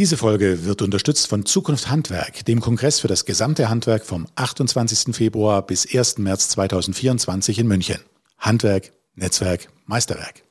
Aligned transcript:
Diese 0.00 0.16
Folge 0.16 0.64
wird 0.64 0.80
unterstützt 0.80 1.28
von 1.28 1.44
Zukunft 1.44 1.90
Handwerk, 1.90 2.46
dem 2.46 2.62
Kongress 2.62 3.00
für 3.00 3.06
das 3.06 3.26
gesamte 3.26 3.68
Handwerk 3.68 4.06
vom 4.06 4.26
28. 4.34 5.14
Februar 5.14 5.60
bis 5.60 5.86
1. 5.94 6.16
März 6.16 6.48
2024 6.48 7.58
in 7.58 7.68
München. 7.68 7.98
Handwerk, 8.38 8.92
Netzwerk, 9.14 9.68
Meisterwerk. 9.84 10.42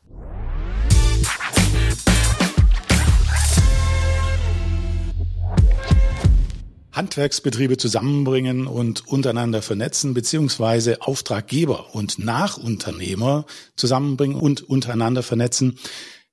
Handwerksbetriebe 6.91 7.77
zusammenbringen 7.77 8.68
und 8.68 9.07
untereinander 9.07 9.63
vernetzen, 9.63 10.13
beziehungsweise 10.13 11.02
Auftraggeber 11.02 11.95
und 11.95 12.20
Nachunternehmer 12.20 13.45
zusammenbringen 13.75 14.36
und 14.36 14.61
untereinander 14.61 15.23
vernetzen. 15.23 15.79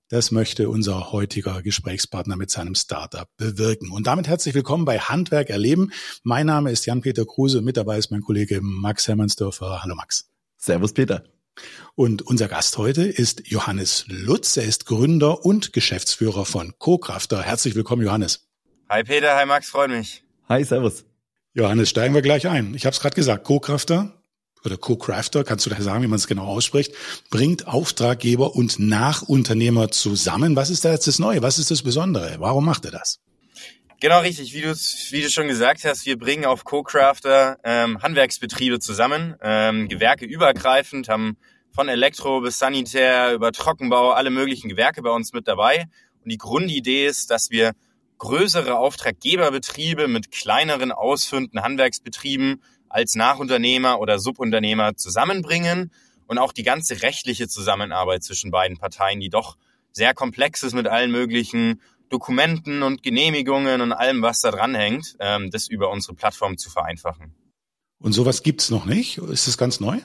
Das 0.08 0.30
möchte 0.30 0.68
unser 0.68 1.10
heutiger 1.10 1.62
Gesprächspartner 1.62 2.36
mit 2.36 2.48
seinem 2.48 2.76
Startup 2.76 3.28
bewirken. 3.38 3.90
Und 3.90 4.06
damit 4.06 4.28
herzlich 4.28 4.54
willkommen 4.54 4.84
bei 4.84 5.00
Handwerk 5.00 5.50
erleben. 5.50 5.90
Mein 6.22 6.46
Name 6.46 6.70
ist 6.70 6.86
Jan-Peter 6.86 7.24
Kruse 7.26 7.58
und 7.58 7.64
mit 7.64 7.76
dabei 7.76 7.98
ist 7.98 8.12
mein 8.12 8.20
Kollege 8.20 8.60
Max 8.62 9.08
Hermannsdörfer. 9.08 9.82
Hallo 9.82 9.96
Max. 9.96 10.30
Servus 10.58 10.92
Peter. 10.92 11.24
Und 11.96 12.22
unser 12.22 12.46
Gast 12.46 12.78
heute 12.78 13.02
ist 13.02 13.48
Johannes 13.48 14.04
Lutz. 14.06 14.56
Er 14.56 14.62
ist 14.62 14.86
Gründer 14.86 15.44
und 15.44 15.72
Geschäftsführer 15.72 16.44
von 16.44 16.74
Co-Crafter. 16.78 17.42
Herzlich 17.42 17.74
willkommen, 17.74 18.02
Johannes. 18.02 18.46
Hi 18.88 19.02
Peter, 19.02 19.34
hi 19.34 19.44
Max, 19.44 19.70
freut 19.70 19.90
mich. 19.90 20.22
Hi, 20.48 20.62
servus. 20.62 21.04
Johannes, 21.52 21.90
steigen 21.90 22.14
wir 22.14 22.22
gleich 22.22 22.46
ein. 22.46 22.74
Ich 22.74 22.86
habe 22.86 22.94
es 22.94 23.00
gerade 23.00 23.16
gesagt, 23.16 23.42
Co-Crafter 23.42 24.22
oder 24.64 24.76
Co-Crafter, 24.76 25.44
kannst 25.44 25.66
du 25.66 25.70
da 25.70 25.80
sagen, 25.80 26.02
wie 26.02 26.08
man 26.08 26.16
es 26.16 26.26
genau 26.26 26.46
ausspricht, 26.46 26.92
bringt 27.30 27.66
Auftraggeber 27.66 28.56
und 28.56 28.78
Nachunternehmer 28.78 29.90
zusammen. 29.90 30.56
Was 30.56 30.70
ist 30.70 30.84
da 30.84 30.92
jetzt 30.92 31.06
das 31.06 31.18
Neue? 31.18 31.42
Was 31.42 31.58
ist 31.58 31.70
das 31.70 31.82
Besondere? 31.82 32.36
Warum 32.38 32.64
macht 32.64 32.84
er 32.84 32.90
das? 32.90 33.20
Genau 34.00 34.20
richtig, 34.20 34.52
wie 34.52 34.60
du 34.60 34.74
wie 34.74 35.22
du 35.22 35.30
schon 35.30 35.48
gesagt 35.48 35.84
hast, 35.84 36.04
wir 36.04 36.18
bringen 36.18 36.44
auf 36.44 36.64
Co-Crafter 36.64 37.58
ähm, 37.64 38.02
Handwerksbetriebe 38.02 38.78
zusammen, 38.78 39.36
ähm, 39.40 39.88
Gewerke 39.88 40.26
übergreifend, 40.26 41.08
haben 41.08 41.38
von 41.72 41.88
Elektro 41.88 42.40
bis 42.40 42.58
Sanitär 42.58 43.32
über 43.32 43.52
Trockenbau 43.52 44.10
alle 44.10 44.30
möglichen 44.30 44.68
Gewerke 44.68 45.02
bei 45.02 45.10
uns 45.10 45.32
mit 45.32 45.48
dabei. 45.48 45.86
Und 46.22 46.30
die 46.30 46.38
Grundidee 46.38 47.06
ist, 47.06 47.30
dass 47.30 47.50
wir 47.50 47.72
größere 48.18 48.76
Auftraggeberbetriebe 48.76 50.08
mit 50.08 50.30
kleineren 50.30 50.92
ausführenden 50.92 51.62
Handwerksbetrieben 51.62 52.62
als 52.88 53.14
Nachunternehmer 53.14 54.00
oder 54.00 54.18
Subunternehmer 54.18 54.96
zusammenbringen 54.96 55.90
und 56.26 56.38
auch 56.38 56.52
die 56.52 56.62
ganze 56.62 57.02
rechtliche 57.02 57.48
Zusammenarbeit 57.48 58.24
zwischen 58.24 58.50
beiden 58.50 58.78
Parteien, 58.78 59.20
die 59.20 59.28
doch 59.30 59.56
sehr 59.92 60.14
komplex 60.14 60.62
ist 60.62 60.74
mit 60.74 60.86
allen 60.86 61.10
möglichen 61.10 61.80
Dokumenten 62.08 62.82
und 62.82 63.02
Genehmigungen 63.02 63.80
und 63.80 63.92
allem, 63.92 64.22
was 64.22 64.40
da 64.40 64.50
dran 64.50 64.74
hängt, 64.74 65.16
ähm, 65.20 65.50
das 65.50 65.68
über 65.68 65.90
unsere 65.90 66.14
Plattform 66.14 66.56
zu 66.56 66.70
vereinfachen. 66.70 67.34
Und 67.98 68.12
sowas 68.12 68.42
gibt's 68.42 68.70
noch 68.70 68.84
nicht? 68.84 69.18
Ist 69.18 69.48
das 69.48 69.58
ganz 69.58 69.80
neu? 69.80 69.98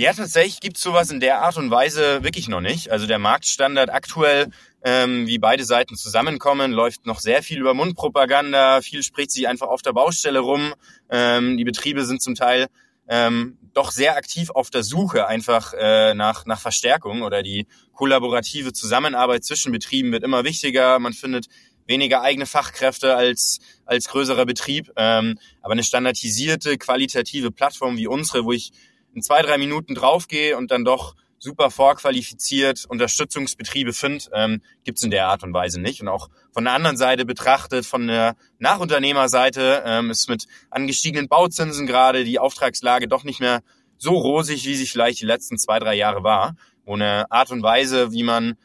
Ja, 0.00 0.14
tatsächlich 0.14 0.60
gibt's 0.60 0.80
sowas 0.80 1.10
in 1.10 1.20
der 1.20 1.42
Art 1.42 1.58
und 1.58 1.70
Weise 1.70 2.24
wirklich 2.24 2.48
noch 2.48 2.62
nicht. 2.62 2.90
Also 2.90 3.06
der 3.06 3.18
Marktstandard 3.18 3.90
aktuell, 3.90 4.48
ähm, 4.82 5.26
wie 5.26 5.36
beide 5.36 5.66
Seiten 5.66 5.94
zusammenkommen, 5.94 6.72
läuft 6.72 7.04
noch 7.04 7.20
sehr 7.20 7.42
viel 7.42 7.60
über 7.60 7.74
Mundpropaganda. 7.74 8.80
Viel 8.80 9.02
spricht 9.02 9.30
sich 9.30 9.46
einfach 9.46 9.68
auf 9.68 9.82
der 9.82 9.92
Baustelle 9.92 10.38
rum. 10.38 10.72
Ähm, 11.10 11.58
die 11.58 11.64
Betriebe 11.64 12.06
sind 12.06 12.22
zum 12.22 12.34
Teil 12.34 12.68
ähm, 13.10 13.58
doch 13.74 13.90
sehr 13.90 14.16
aktiv 14.16 14.48
auf 14.48 14.70
der 14.70 14.84
Suche 14.84 15.26
einfach 15.26 15.74
äh, 15.74 16.14
nach, 16.14 16.46
nach 16.46 16.60
Verstärkung 16.60 17.20
oder 17.20 17.42
die 17.42 17.66
kollaborative 17.92 18.72
Zusammenarbeit 18.72 19.44
zwischen 19.44 19.70
Betrieben 19.70 20.12
wird 20.12 20.24
immer 20.24 20.44
wichtiger. 20.44 20.98
Man 20.98 21.12
findet 21.12 21.48
weniger 21.86 22.22
eigene 22.22 22.46
Fachkräfte 22.46 23.16
als, 23.16 23.58
als 23.84 24.08
größerer 24.08 24.46
Betrieb. 24.46 24.90
Ähm, 24.96 25.38
aber 25.60 25.72
eine 25.72 25.84
standardisierte, 25.84 26.78
qualitative 26.78 27.50
Plattform 27.50 27.98
wie 27.98 28.06
unsere, 28.06 28.46
wo 28.46 28.52
ich 28.52 28.72
in 29.14 29.22
zwei, 29.22 29.42
drei 29.42 29.58
Minuten 29.58 29.94
draufgehe 29.94 30.56
und 30.56 30.70
dann 30.70 30.84
doch 30.84 31.14
super 31.40 31.70
vorqualifiziert 31.70 32.84
Unterstützungsbetriebe 32.86 33.92
finde, 33.92 34.24
ähm, 34.34 34.62
gibt 34.84 35.02
in 35.02 35.10
der 35.10 35.28
Art 35.28 35.42
und 35.42 35.54
Weise 35.54 35.80
nicht. 35.80 36.00
Und 36.02 36.08
auch 36.08 36.28
von 36.52 36.64
der 36.64 36.74
anderen 36.74 36.98
Seite 36.98 37.24
betrachtet, 37.24 37.86
von 37.86 38.06
der 38.06 38.36
Nachunternehmerseite, 38.58 39.82
ähm, 39.86 40.10
ist 40.10 40.28
mit 40.28 40.44
angestiegenen 40.68 41.28
Bauzinsen 41.28 41.86
gerade 41.86 42.24
die 42.24 42.38
Auftragslage 42.38 43.08
doch 43.08 43.24
nicht 43.24 43.40
mehr 43.40 43.62
so 43.96 44.12
rosig, 44.12 44.66
wie 44.66 44.76
sie 44.76 44.86
vielleicht 44.86 45.20
die 45.20 45.26
letzten 45.26 45.58
zwei, 45.58 45.78
drei 45.78 45.94
Jahre 45.94 46.22
war, 46.22 46.56
wo 46.84 46.94
eine 46.94 47.30
Art 47.30 47.50
und 47.50 47.62
Weise, 47.62 48.12
wie 48.12 48.22
man 48.22 48.56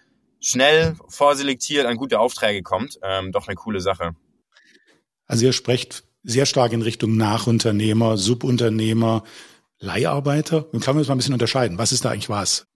schnell 0.42 0.96
vorselektiert 1.08 1.86
an 1.86 1.96
gute 1.96 2.20
Aufträge 2.20 2.62
kommt, 2.62 3.00
ähm, 3.02 3.32
doch 3.32 3.48
eine 3.48 3.56
coole 3.56 3.80
Sache. 3.80 4.16
Also 5.28 5.46
ihr 5.46 5.54
sprecht 5.54 6.04
sehr 6.24 6.46
stark 6.46 6.74
in 6.74 6.82
Richtung 6.82 7.18
Nachunternehmer, 7.18 8.18
Subunternehmer, 8.18 9.24
Leiharbeiter? 9.86 10.68
Nun 10.72 10.82
kann 10.82 10.96
man 10.96 11.02
das 11.02 11.08
mal 11.08 11.16
ein 11.16 11.20
bisschen 11.20 11.34
unterscheiden. 11.34 11.78
Was 11.78 11.92
ist 11.92 12.04
da 12.04 12.10
eigentlich 12.10 12.30
was? 12.30 12.68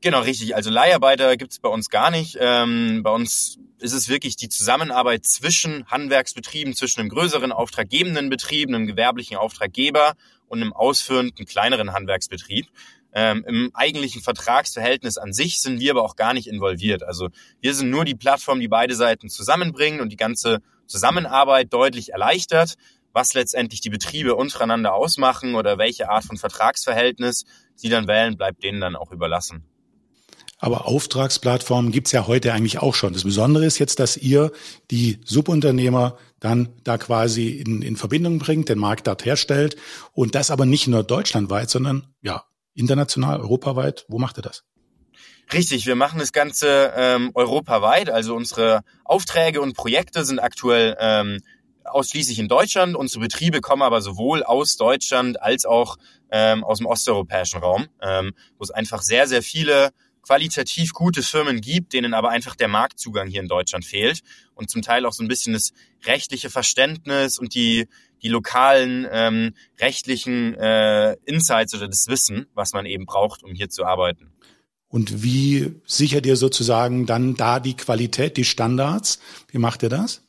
Genau, 0.00 0.20
richtig. 0.20 0.56
Also 0.56 0.70
Leiharbeiter 0.70 1.36
gibt 1.36 1.52
es 1.52 1.58
bei 1.58 1.68
uns 1.68 1.90
gar 1.90 2.10
nicht. 2.10 2.36
Ähm, 2.40 3.02
bei 3.02 3.10
uns 3.10 3.58
ist 3.78 3.92
es 3.92 4.08
wirklich 4.08 4.36
die 4.36 4.48
Zusammenarbeit 4.48 5.26
zwischen 5.26 5.86
Handwerksbetrieben, 5.86 6.74
zwischen 6.74 7.00
einem 7.00 7.10
größeren 7.10 7.52
auftraggebenden 7.52 8.30
Betrieb, 8.30 8.68
einem 8.68 8.86
gewerblichen 8.86 9.36
Auftraggeber 9.36 10.14
und 10.48 10.62
einem 10.62 10.72
ausführenden 10.72 11.44
kleineren 11.46 11.92
Handwerksbetrieb. 11.92 12.66
Ähm, 13.12 13.44
Im 13.46 13.70
eigentlichen 13.74 14.22
Vertragsverhältnis 14.22 15.18
an 15.18 15.32
sich 15.32 15.60
sind 15.60 15.80
wir 15.80 15.90
aber 15.90 16.02
auch 16.02 16.16
gar 16.16 16.32
nicht 16.32 16.46
involviert. 16.46 17.02
Also 17.02 17.28
wir 17.60 17.74
sind 17.74 17.90
nur 17.90 18.04
die 18.04 18.14
Plattform, 18.14 18.60
die 18.60 18.68
beide 18.68 18.94
Seiten 18.94 19.28
zusammenbringen 19.28 20.00
und 20.00 20.10
die 20.10 20.16
ganze 20.16 20.60
Zusammenarbeit 20.86 21.72
deutlich 21.72 22.12
erleichtert 22.12 22.76
was 23.12 23.34
letztendlich 23.34 23.80
die 23.80 23.90
Betriebe 23.90 24.34
untereinander 24.34 24.94
ausmachen 24.94 25.54
oder 25.54 25.78
welche 25.78 26.10
Art 26.10 26.24
von 26.24 26.36
Vertragsverhältnis 26.36 27.44
sie 27.74 27.88
dann 27.88 28.08
wählen, 28.08 28.36
bleibt 28.36 28.62
denen 28.62 28.80
dann 28.80 28.96
auch 28.96 29.12
überlassen. 29.12 29.64
Aber 30.62 30.86
Auftragsplattformen 30.86 31.90
gibt's 31.90 32.12
ja 32.12 32.26
heute 32.26 32.52
eigentlich 32.52 32.78
auch 32.78 32.94
schon. 32.94 33.14
Das 33.14 33.24
Besondere 33.24 33.64
ist 33.64 33.78
jetzt, 33.78 33.98
dass 33.98 34.18
ihr 34.18 34.52
die 34.90 35.18
Subunternehmer 35.24 36.18
dann 36.38 36.68
da 36.84 36.98
quasi 36.98 37.48
in, 37.48 37.80
in 37.80 37.96
Verbindung 37.96 38.38
bringt, 38.38 38.68
den 38.68 38.78
Markt 38.78 39.06
dort 39.06 39.24
herstellt 39.24 39.76
und 40.12 40.34
das 40.34 40.50
aber 40.50 40.66
nicht 40.66 40.86
nur 40.86 41.02
deutschlandweit, 41.02 41.70
sondern 41.70 42.06
ja 42.20 42.44
international, 42.74 43.40
europaweit. 43.40 44.04
Wo 44.08 44.18
macht 44.18 44.38
ihr 44.38 44.42
das? 44.42 44.64
Richtig, 45.52 45.86
wir 45.86 45.96
machen 45.96 46.20
das 46.20 46.32
Ganze 46.32 46.92
ähm, 46.94 47.30
europaweit. 47.34 48.10
Also 48.10 48.36
unsere 48.36 48.82
Aufträge 49.04 49.60
und 49.60 49.74
Projekte 49.74 50.24
sind 50.24 50.38
aktuell 50.38 50.96
ähm, 51.00 51.40
ausschließlich 51.94 52.38
in 52.38 52.48
Deutschland. 52.48 52.96
Unsere 52.96 53.20
Betriebe 53.20 53.60
kommen 53.60 53.82
aber 53.82 54.00
sowohl 54.00 54.42
aus 54.42 54.76
Deutschland 54.76 55.40
als 55.42 55.64
auch 55.64 55.96
ähm, 56.30 56.64
aus 56.64 56.78
dem 56.78 56.86
osteuropäischen 56.86 57.60
Raum, 57.60 57.88
ähm, 58.00 58.32
wo 58.58 58.64
es 58.64 58.70
einfach 58.70 59.02
sehr, 59.02 59.26
sehr 59.26 59.42
viele 59.42 59.90
qualitativ 60.22 60.92
gute 60.92 61.22
Firmen 61.22 61.60
gibt, 61.60 61.92
denen 61.92 62.14
aber 62.14 62.30
einfach 62.30 62.54
der 62.54 62.68
Marktzugang 62.68 63.28
hier 63.28 63.40
in 63.40 63.48
Deutschland 63.48 63.84
fehlt 63.84 64.20
und 64.54 64.70
zum 64.70 64.82
Teil 64.82 65.06
auch 65.06 65.12
so 65.12 65.22
ein 65.22 65.28
bisschen 65.28 65.54
das 65.54 65.72
rechtliche 66.04 66.50
Verständnis 66.50 67.38
und 67.38 67.54
die, 67.54 67.88
die 68.22 68.28
lokalen 68.28 69.06
ähm, 69.10 69.54
rechtlichen 69.80 70.54
äh, 70.54 71.14
Insights 71.24 71.74
oder 71.74 71.88
das 71.88 72.06
Wissen, 72.08 72.46
was 72.54 72.72
man 72.72 72.86
eben 72.86 73.06
braucht, 73.06 73.42
um 73.42 73.54
hier 73.54 73.70
zu 73.70 73.84
arbeiten. 73.84 74.32
Und 74.88 75.22
wie 75.22 75.76
sichert 75.86 76.26
ihr 76.26 76.36
sozusagen 76.36 77.06
dann 77.06 77.36
da 77.36 77.60
die 77.60 77.76
Qualität, 77.76 78.36
die 78.36 78.44
Standards? 78.44 79.20
Wie 79.48 79.58
macht 79.58 79.82
ihr 79.82 79.88
das? 79.88 80.22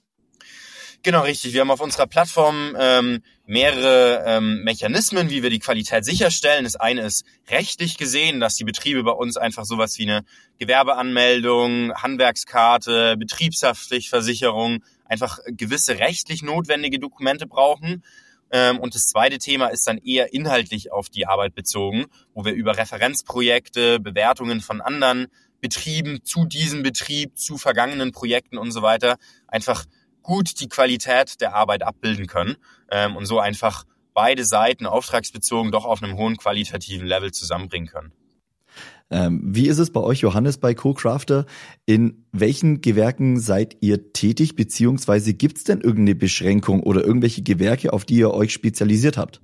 Genau, 1.04 1.22
richtig. 1.22 1.54
Wir 1.54 1.62
haben 1.62 1.72
auf 1.72 1.82
unserer 1.82 2.06
Plattform 2.06 2.76
ähm, 2.80 3.24
mehrere 3.48 4.24
ähm, 4.28 4.64
Mechanismen, 4.64 5.32
wie 5.32 5.42
wir 5.42 5.50
die 5.50 5.58
Qualität 5.58 6.06
sicherstellen. 6.06 6.64
Das 6.64 6.76
eine 6.76 7.02
ist 7.02 7.26
rechtlich 7.50 7.98
gesehen, 7.98 8.40
dass 8.40 8.54
die 8.54 8.66
Betriebe 8.66 9.02
bei 9.02 9.12
uns 9.12 9.36
einfach 9.36 9.66
sowas 9.66 9.98
wie 9.98 10.04
eine 10.04 10.24
Gewerbeanmeldung, 10.60 11.92
Handwerkskarte, 11.96 13.18
Betriebshaftpflichtversicherung, 13.18 14.84
einfach 15.06 15.40
gewisse 15.48 15.98
rechtlich 15.98 16.44
notwendige 16.44 17.00
Dokumente 17.00 17.48
brauchen. 17.48 18.04
Ähm, 18.52 18.78
und 18.78 18.94
das 18.94 19.08
zweite 19.08 19.40
Thema 19.40 19.70
ist 19.70 19.88
dann 19.88 19.98
eher 19.98 20.34
inhaltlich 20.36 20.92
auf 20.92 21.10
die 21.10 21.26
Arbeit 21.26 21.56
bezogen, 21.56 22.06
wo 22.36 22.46
wir 22.46 22.54
über 22.54 22.78
Referenzprojekte, 22.78 24.00
Bewertungen 24.00 24.62
von 24.62 24.82
anderen 24.82 25.30
Betrieben 25.62 26.24
zu 26.24 26.46
diesem 26.46 26.84
Betrieb, 26.84 27.40
zu 27.40 27.58
vergangenen 27.58 28.12
Projekten 28.12 28.60
und 28.60 28.72
so 28.72 28.84
weiter 28.84 29.18
einfach 29.48 29.86
gut 30.24 30.60
die 30.60 30.70
Qualität 30.70 31.42
der 31.42 31.56
Arbeit 31.56 31.84
abbilden 31.84 32.28
können 32.28 32.56
ähm, 32.90 33.16
und 33.16 33.26
so 33.26 33.40
einfach 33.40 33.86
beide 34.14 34.46
Seiten 34.46 34.86
auftragsbezogen 34.86 35.72
doch 35.72 35.86
auf 35.86 36.04
einem 36.04 36.18
hohen 36.18 36.38
qualitativen 36.38 37.08
Level 37.08 37.32
zusammenbringen 37.32 37.88
können. 37.88 38.12
Ähm, 39.10 39.42
wie 39.44 39.68
ist 39.68 39.78
es 39.78 39.92
bei 39.92 40.00
euch, 40.00 40.20
Johannes, 40.20 40.58
bei 40.58 40.74
Co-Crafter? 40.74 41.46
In 41.86 42.26
welchen 42.32 42.80
Gewerken 42.80 43.40
seid 43.40 43.78
ihr 43.82 44.14
tätig, 44.14 44.56
beziehungsweise 44.56 45.34
gibt 45.34 45.58
es 45.58 45.64
denn 45.66 45.82
irgendeine 45.82 46.16
Beschränkung 46.16 46.82
oder 46.82 47.04
irgendwelche 47.04 47.42
Gewerke, 47.42 47.92
auf 47.92 48.06
die 48.06 48.16
ihr 48.16 48.32
euch 48.32 48.54
spezialisiert 48.54 49.18
habt? 49.18 49.42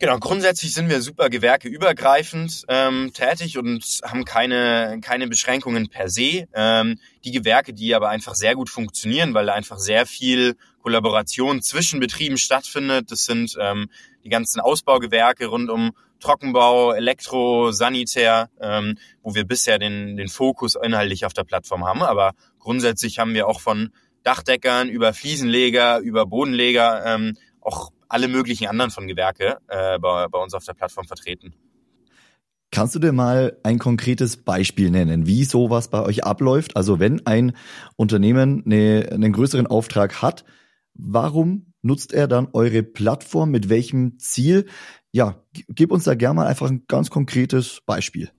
Genau, 0.00 0.18
grundsätzlich 0.18 0.74
sind 0.74 0.88
wir 0.88 1.00
super 1.00 1.30
gewerkeübergreifend 1.30 2.64
ähm, 2.68 3.12
tätig 3.14 3.56
und 3.58 4.00
haben 4.02 4.24
keine, 4.24 4.98
keine 5.00 5.28
Beschränkungen 5.28 5.88
per 5.88 6.08
se. 6.08 6.46
Ähm, 6.52 6.98
die 7.24 7.30
Gewerke, 7.30 7.72
die 7.72 7.94
aber 7.94 8.08
einfach 8.08 8.34
sehr 8.34 8.56
gut 8.56 8.68
funktionieren, 8.68 9.34
weil 9.34 9.46
da 9.46 9.54
einfach 9.54 9.78
sehr 9.78 10.04
viel 10.04 10.56
Kollaboration 10.82 11.62
zwischen 11.62 12.00
Betrieben 12.00 12.38
stattfindet. 12.38 13.12
Das 13.12 13.24
sind 13.24 13.56
ähm, 13.60 13.88
die 14.24 14.30
ganzen 14.30 14.60
Ausbaugewerke 14.60 15.46
rund 15.46 15.70
um 15.70 15.92
Trockenbau, 16.18 16.92
Elektro, 16.92 17.70
Sanitär, 17.70 18.50
ähm, 18.60 18.98
wo 19.22 19.34
wir 19.36 19.44
bisher 19.44 19.78
den, 19.78 20.16
den 20.16 20.28
Fokus 20.28 20.74
inhaltlich 20.74 21.24
auf 21.24 21.34
der 21.34 21.44
Plattform 21.44 21.86
haben. 21.86 22.02
Aber 22.02 22.32
grundsätzlich 22.58 23.20
haben 23.20 23.34
wir 23.34 23.46
auch 23.46 23.60
von 23.60 23.90
Dachdeckern 24.24 24.88
über 24.88 25.14
Fliesenleger, 25.14 26.00
über 26.00 26.26
Bodenleger 26.26 27.04
ähm, 27.06 27.36
auch 27.60 27.90
alle 28.14 28.28
möglichen 28.28 28.68
anderen 28.68 28.92
von 28.92 29.08
Gewerke 29.08 29.58
äh, 29.66 29.98
bei, 29.98 30.28
bei 30.28 30.38
uns 30.38 30.54
auf 30.54 30.64
der 30.64 30.74
Plattform 30.74 31.04
vertreten. 31.06 31.52
Kannst 32.70 32.94
du 32.94 33.00
dir 33.00 33.12
mal 33.12 33.58
ein 33.64 33.78
konkretes 33.78 34.36
Beispiel 34.36 34.90
nennen, 34.90 35.26
wie 35.26 35.44
sowas 35.44 35.88
bei 35.88 36.00
euch 36.00 36.24
abläuft? 36.24 36.76
Also 36.76 37.00
wenn 37.00 37.26
ein 37.26 37.56
Unternehmen 37.96 38.62
eine, 38.64 39.10
einen 39.12 39.32
größeren 39.32 39.66
Auftrag 39.66 40.22
hat, 40.22 40.44
warum 40.94 41.72
nutzt 41.82 42.12
er 42.12 42.28
dann 42.28 42.48
eure 42.52 42.84
Plattform? 42.84 43.50
Mit 43.50 43.68
welchem 43.68 44.18
Ziel? 44.18 44.66
Ja, 45.10 45.44
gib 45.68 45.90
uns 45.90 46.04
da 46.04 46.14
gerne 46.14 46.34
mal 46.34 46.46
einfach 46.46 46.70
ein 46.70 46.84
ganz 46.86 47.10
konkretes 47.10 47.80
Beispiel. 47.84 48.30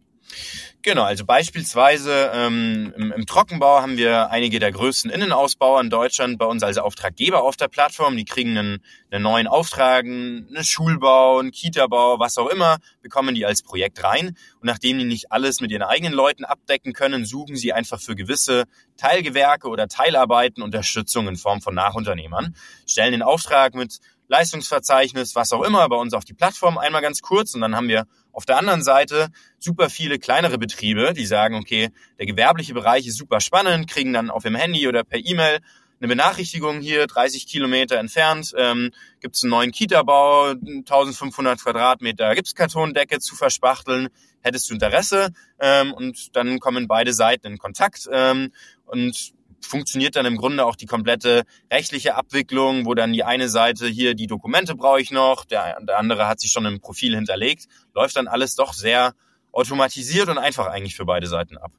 Genau, 0.85 1.01
also 1.01 1.25
beispielsweise 1.25 2.29
ähm, 2.31 2.93
im, 2.95 3.11
im, 3.11 3.25
Trockenbau 3.25 3.81
haben 3.81 3.97
wir 3.97 4.29
einige 4.29 4.59
der 4.59 4.71
größten 4.71 5.09
Innenausbauer 5.09 5.81
in 5.81 5.89
Deutschland 5.89 6.37
bei 6.37 6.45
uns 6.45 6.61
als 6.61 6.77
Auftraggeber 6.77 7.41
auf 7.41 7.57
der 7.57 7.69
Plattform. 7.69 8.15
Die 8.15 8.23
kriegen 8.23 8.55
einen, 8.55 8.83
einen 9.09 9.23
neuen 9.23 9.47
Auftrag, 9.47 10.05
einen 10.05 10.45
Schulbau, 10.61 11.39
einen 11.39 11.49
Kitabau, 11.49 12.19
was 12.19 12.37
auch 12.37 12.49
immer, 12.49 12.77
bekommen 13.01 13.33
die 13.33 13.47
als 13.47 13.63
Projekt 13.63 14.03
rein. 14.03 14.37
Und 14.59 14.67
nachdem 14.67 14.99
die 14.99 15.05
nicht 15.05 15.31
alles 15.31 15.59
mit 15.59 15.71
ihren 15.71 15.81
eigenen 15.81 16.13
Leuten 16.13 16.45
abdecken 16.45 16.93
können, 16.93 17.25
suchen 17.25 17.55
sie 17.55 17.73
einfach 17.73 17.99
für 17.99 18.15
gewisse 18.15 18.65
Teilgewerke 18.95 19.69
oder 19.69 19.87
Teilarbeiten 19.87 20.61
Unterstützung 20.61 21.27
in 21.27 21.35
Form 21.35 21.61
von 21.61 21.73
Nachunternehmern, 21.73 22.55
stellen 22.85 23.13
den 23.13 23.23
Auftrag 23.23 23.73
mit 23.73 23.97
Leistungsverzeichnis, 24.27 25.35
was 25.35 25.53
auch 25.53 25.63
immer, 25.63 25.87
bei 25.89 25.95
uns 25.95 26.13
auf 26.13 26.25
die 26.25 26.33
Plattform 26.33 26.77
einmal 26.77 27.01
ganz 27.01 27.21
kurz 27.21 27.53
und 27.53 27.61
dann 27.61 27.75
haben 27.75 27.87
wir 27.87 28.05
auf 28.31 28.45
der 28.45 28.57
anderen 28.57 28.83
Seite 28.83 29.29
super 29.59 29.89
viele 29.89 30.19
kleinere 30.19 30.57
Betriebe, 30.57 31.13
die 31.13 31.25
sagen, 31.25 31.55
okay, 31.55 31.89
der 32.19 32.25
gewerbliche 32.25 32.73
Bereich 32.73 33.07
ist 33.07 33.17
super 33.17 33.39
spannend, 33.39 33.89
kriegen 33.89 34.13
dann 34.13 34.29
auf 34.29 34.43
dem 34.43 34.55
Handy 34.55 34.87
oder 34.87 35.03
per 35.03 35.19
E-Mail 35.19 35.59
eine 35.99 36.09
Benachrichtigung 36.09 36.81
hier, 36.81 37.07
30 37.07 37.47
Kilometer 37.47 37.97
entfernt, 37.97 38.53
ähm, 38.57 38.91
gibt 39.21 39.35
es 39.35 39.43
einen 39.43 39.51
neuen 39.51 39.71
Kita-Bau, 39.71 40.49
1500 40.51 41.61
Quadratmeter 41.61 42.35
Gipskartondecke 42.35 43.19
zu 43.19 43.35
verspachteln, 43.35 44.09
hättest 44.41 44.69
du 44.69 44.73
Interesse? 44.73 45.29
Ähm, 45.59 45.93
und 45.93 46.35
dann 46.35 46.59
kommen 46.59 46.87
beide 46.87 47.13
Seiten 47.13 47.47
in 47.47 47.57
Kontakt 47.57 48.09
ähm, 48.11 48.51
und 48.85 49.33
funktioniert 49.65 50.15
dann 50.15 50.25
im 50.25 50.37
Grunde 50.37 50.65
auch 50.65 50.75
die 50.75 50.85
komplette 50.85 51.43
rechtliche 51.71 52.15
Abwicklung, 52.15 52.85
wo 52.85 52.93
dann 52.93 53.13
die 53.13 53.23
eine 53.23 53.49
Seite 53.49 53.87
hier 53.87 54.15
die 54.15 54.27
Dokumente 54.27 54.75
brauche 54.75 55.01
ich 55.01 55.11
noch, 55.11 55.45
der, 55.45 55.79
der 55.81 55.99
andere 55.99 56.27
hat 56.27 56.39
sich 56.39 56.51
schon 56.51 56.65
im 56.65 56.79
Profil 56.79 57.15
hinterlegt, 57.15 57.65
läuft 57.93 58.15
dann 58.15 58.27
alles 58.27 58.55
doch 58.55 58.73
sehr 58.73 59.13
automatisiert 59.51 60.29
und 60.29 60.37
einfach 60.37 60.67
eigentlich 60.67 60.95
für 60.95 61.05
beide 61.05 61.27
Seiten 61.27 61.57
ab. 61.57 61.71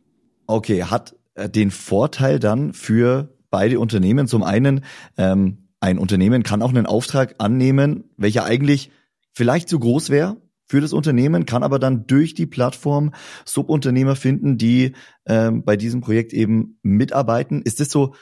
Okay, 0.47 0.85
hat 0.85 1.15
äh, 1.35 1.49
den 1.49 1.71
Vorteil 1.71 2.39
dann 2.39 2.73
für 2.73 3.29
beide 3.51 3.79
Unternehmen 3.81 4.27
zum 4.27 4.43
einen, 4.43 4.85
ähm, 5.17 5.69
ein 5.81 5.99
Unternehmen 5.99 6.43
kann 6.43 6.63
auch 6.63 6.71
einen 6.71 6.87
Auftrag 6.87 7.37
annehmen, 7.39 8.05
welcher 8.17 8.45
eigentlich 8.45 8.91
vielleicht 9.33 9.69
zu 9.69 9.79
groß 9.79 10.11
wäre, 10.11 10.37
für 10.67 10.81
das 10.81 10.93
Unternehmen, 10.93 11.47
kann 11.47 11.63
aber 11.63 11.79
dann 11.79 12.07
durch 12.07 12.35
die 12.35 12.47
Plattform 12.47 13.15
Subunternehmer 13.45 14.17
finden, 14.17 14.59
die 14.59 14.93
ähm, 15.27 15.65
bei 15.65 15.77
diesem 15.77 16.01
Projekt 16.01 16.33
eben 16.33 16.79
mitarbeiten. 16.83 17.63
Ist 17.63 17.81
das 17.81 17.91
so 17.91 18.15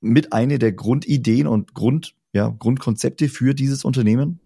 mit 0.00 0.32
eine 0.32 0.58
der 0.58 0.72
Grundideen 0.72 1.46
und 1.46 1.74
Grund, 1.74 2.14
ja, 2.32 2.48
Grundkonzepte 2.48 3.28
für 3.28 3.54
dieses 3.54 3.84
Unternehmen? 3.84 4.40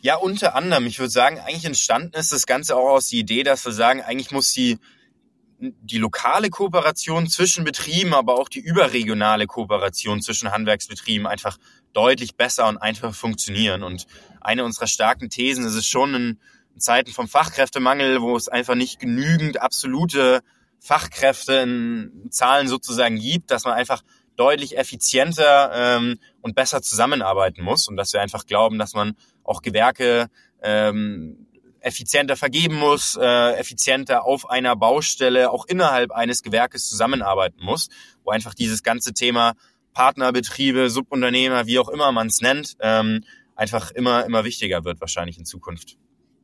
Ja, 0.00 0.16
unter 0.16 0.54
anderem. 0.54 0.86
Ich 0.86 0.98
würde 0.98 1.10
sagen, 1.10 1.38
eigentlich 1.40 1.64
entstanden 1.64 2.14
ist 2.14 2.32
das 2.32 2.46
Ganze 2.46 2.76
auch 2.76 2.90
aus 2.90 3.08
der 3.08 3.20
Idee, 3.20 3.42
dass 3.42 3.64
wir 3.64 3.72
sagen, 3.72 4.02
eigentlich 4.02 4.30
muss 4.30 4.52
die, 4.52 4.78
die 5.58 5.98
lokale 5.98 6.50
Kooperation 6.50 7.28
zwischen 7.28 7.64
Betrieben, 7.64 8.14
aber 8.14 8.38
auch 8.38 8.48
die 8.48 8.60
überregionale 8.60 9.46
Kooperation 9.46 10.22
zwischen 10.22 10.52
Handwerksbetrieben 10.52 11.26
einfach 11.26 11.58
deutlich 11.94 12.36
besser 12.36 12.68
und 12.68 12.76
einfacher 12.76 13.12
funktionieren. 13.14 13.82
Und 13.82 14.06
eine 14.40 14.64
unserer 14.64 14.86
starken 14.86 15.30
Thesen 15.30 15.64
ist 15.64 15.74
es 15.74 15.86
schon, 15.86 16.14
ein 16.14 16.40
Zeiten 16.78 17.12
vom 17.12 17.28
Fachkräftemangel, 17.28 18.20
wo 18.20 18.36
es 18.36 18.48
einfach 18.48 18.74
nicht 18.74 18.98
genügend 18.98 19.60
absolute 19.60 20.42
Fachkräfte 20.80 21.54
in 21.54 22.28
Zahlen 22.30 22.68
sozusagen 22.68 23.18
gibt, 23.18 23.50
dass 23.50 23.64
man 23.64 23.74
einfach 23.74 24.02
deutlich 24.36 24.78
effizienter 24.78 25.70
ähm, 25.74 26.18
und 26.40 26.54
besser 26.54 26.80
zusammenarbeiten 26.80 27.62
muss 27.62 27.88
und 27.88 27.96
dass 27.96 28.12
wir 28.12 28.20
einfach 28.20 28.46
glauben, 28.46 28.78
dass 28.78 28.94
man 28.94 29.16
auch 29.42 29.62
Gewerke 29.62 30.28
ähm, 30.62 31.48
effizienter 31.80 32.36
vergeben 32.36 32.76
muss, 32.76 33.16
äh, 33.20 33.52
effizienter 33.56 34.24
auf 34.24 34.48
einer 34.48 34.76
Baustelle 34.76 35.50
auch 35.50 35.66
innerhalb 35.66 36.12
eines 36.12 36.42
Gewerkes 36.42 36.88
zusammenarbeiten 36.88 37.62
muss, 37.62 37.88
wo 38.24 38.30
einfach 38.30 38.54
dieses 38.54 38.82
ganze 38.82 39.12
Thema 39.12 39.54
Partnerbetriebe, 39.92 40.90
Subunternehmer, 40.90 41.66
wie 41.66 41.78
auch 41.78 41.88
immer 41.88 42.12
man 42.12 42.28
es 42.28 42.40
nennt, 42.40 42.76
ähm, 42.80 43.24
einfach 43.56 43.90
immer 43.90 44.24
immer 44.24 44.44
wichtiger 44.44 44.84
wird 44.84 45.00
wahrscheinlich 45.00 45.38
in 45.38 45.44
Zukunft. 45.44 45.96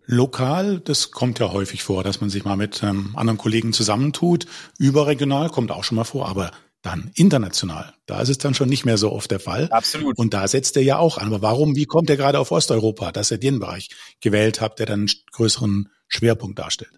Lokal, 0.06 0.80
das 0.80 1.10
kommt 1.10 1.38
ja 1.38 1.52
häufig 1.52 1.82
vor, 1.82 2.04
dass 2.04 2.20
man 2.20 2.30
sich 2.30 2.44
mal 2.44 2.56
mit 2.56 2.82
ähm, 2.82 3.12
anderen 3.14 3.38
Kollegen 3.38 3.72
zusammentut. 3.72 4.46
Überregional 4.78 5.48
kommt 5.48 5.70
auch 5.70 5.84
schon 5.84 5.96
mal 5.96 6.04
vor, 6.04 6.28
aber 6.28 6.50
dann 6.82 7.10
international. 7.14 7.94
Da 8.04 8.20
ist 8.20 8.28
es 8.28 8.38
dann 8.38 8.52
schon 8.54 8.68
nicht 8.68 8.84
mehr 8.84 8.98
so 8.98 9.10
oft 9.10 9.30
der 9.30 9.40
Fall. 9.40 9.68
Absolut. 9.70 10.18
Und 10.18 10.34
da 10.34 10.46
setzt 10.46 10.76
er 10.76 10.82
ja 10.82 10.98
auch 10.98 11.16
an. 11.16 11.28
Aber 11.28 11.40
warum, 11.40 11.76
wie 11.76 11.86
kommt 11.86 12.10
er 12.10 12.18
gerade 12.18 12.38
auf 12.38 12.50
Osteuropa, 12.50 13.10
dass 13.10 13.30
er 13.30 13.38
den 13.38 13.58
Bereich 13.58 13.88
gewählt 14.20 14.60
hat, 14.60 14.78
der 14.78 14.86
dann 14.86 15.00
einen 15.00 15.10
größeren 15.32 15.88
Schwerpunkt 16.08 16.58
darstellt? 16.58 16.92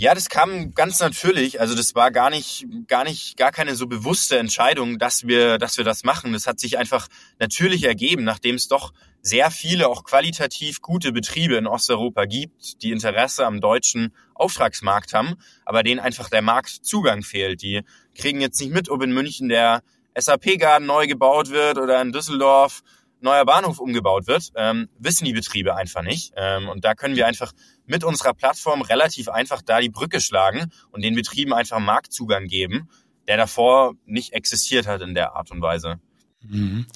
Ja, 0.00 0.14
das 0.14 0.28
kam 0.28 0.74
ganz 0.74 1.00
natürlich. 1.00 1.60
Also 1.60 1.74
das 1.74 1.96
war 1.96 2.12
gar 2.12 2.30
nicht, 2.30 2.64
gar 2.86 3.02
nicht, 3.02 3.36
gar 3.36 3.50
keine 3.50 3.74
so 3.74 3.88
bewusste 3.88 4.38
Entscheidung, 4.38 5.00
dass 5.00 5.26
wir, 5.26 5.58
dass 5.58 5.76
wir 5.76 5.84
das 5.84 6.04
machen. 6.04 6.32
Das 6.32 6.46
hat 6.46 6.60
sich 6.60 6.78
einfach 6.78 7.08
natürlich 7.40 7.82
ergeben, 7.82 8.22
nachdem 8.22 8.54
es 8.54 8.68
doch 8.68 8.92
sehr 9.22 9.50
viele 9.50 9.88
auch 9.88 10.04
qualitativ 10.04 10.82
gute 10.82 11.10
Betriebe 11.10 11.56
in 11.56 11.66
Osteuropa 11.66 12.26
gibt, 12.26 12.80
die 12.80 12.92
Interesse 12.92 13.44
am 13.44 13.60
deutschen 13.60 14.14
Auftragsmarkt 14.34 15.14
haben, 15.14 15.34
aber 15.64 15.82
denen 15.82 15.98
einfach 15.98 16.30
der 16.30 16.42
Marktzugang 16.42 17.24
fehlt. 17.24 17.62
Die 17.62 17.82
kriegen 18.16 18.40
jetzt 18.40 18.60
nicht 18.60 18.72
mit, 18.72 18.90
ob 18.90 19.02
in 19.02 19.10
München 19.10 19.48
der 19.48 19.82
SAP-Garden 20.16 20.86
neu 20.86 21.08
gebaut 21.08 21.50
wird 21.50 21.76
oder 21.76 22.00
in 22.00 22.12
Düsseldorf 22.12 22.84
neuer 23.20 23.44
Bahnhof 23.44 23.78
umgebaut 23.78 24.26
wird, 24.26 24.50
ähm, 24.56 24.88
wissen 24.98 25.24
die 25.24 25.32
Betriebe 25.32 25.74
einfach 25.74 26.02
nicht. 26.02 26.32
Ähm, 26.36 26.68
und 26.68 26.84
da 26.84 26.94
können 26.94 27.16
wir 27.16 27.26
einfach 27.26 27.52
mit 27.86 28.04
unserer 28.04 28.34
Plattform 28.34 28.82
relativ 28.82 29.28
einfach 29.28 29.62
da 29.62 29.80
die 29.80 29.88
Brücke 29.88 30.20
schlagen 30.20 30.70
und 30.90 31.02
den 31.02 31.14
Betrieben 31.14 31.52
einfach 31.52 31.78
Marktzugang 31.78 32.46
geben, 32.46 32.88
der 33.26 33.36
davor 33.36 33.94
nicht 34.04 34.32
existiert 34.32 34.86
hat 34.86 35.02
in 35.02 35.14
der 35.14 35.34
Art 35.34 35.50
und 35.50 35.60
Weise. 35.60 36.00
Mhm. 36.40 36.86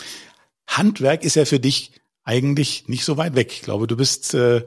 Handwerk 0.67 1.25
ist 1.25 1.37
ja 1.37 1.45
für 1.45 1.61
dich 1.61 1.93
eigentlich 2.25 2.89
nicht 2.89 3.05
so 3.05 3.17
weit 3.17 3.35
weg. 3.35 3.53
Ich 3.53 3.63
glaube, 3.63 3.87
du 3.87 3.97
bist 3.97 4.35
äh, 4.35 4.65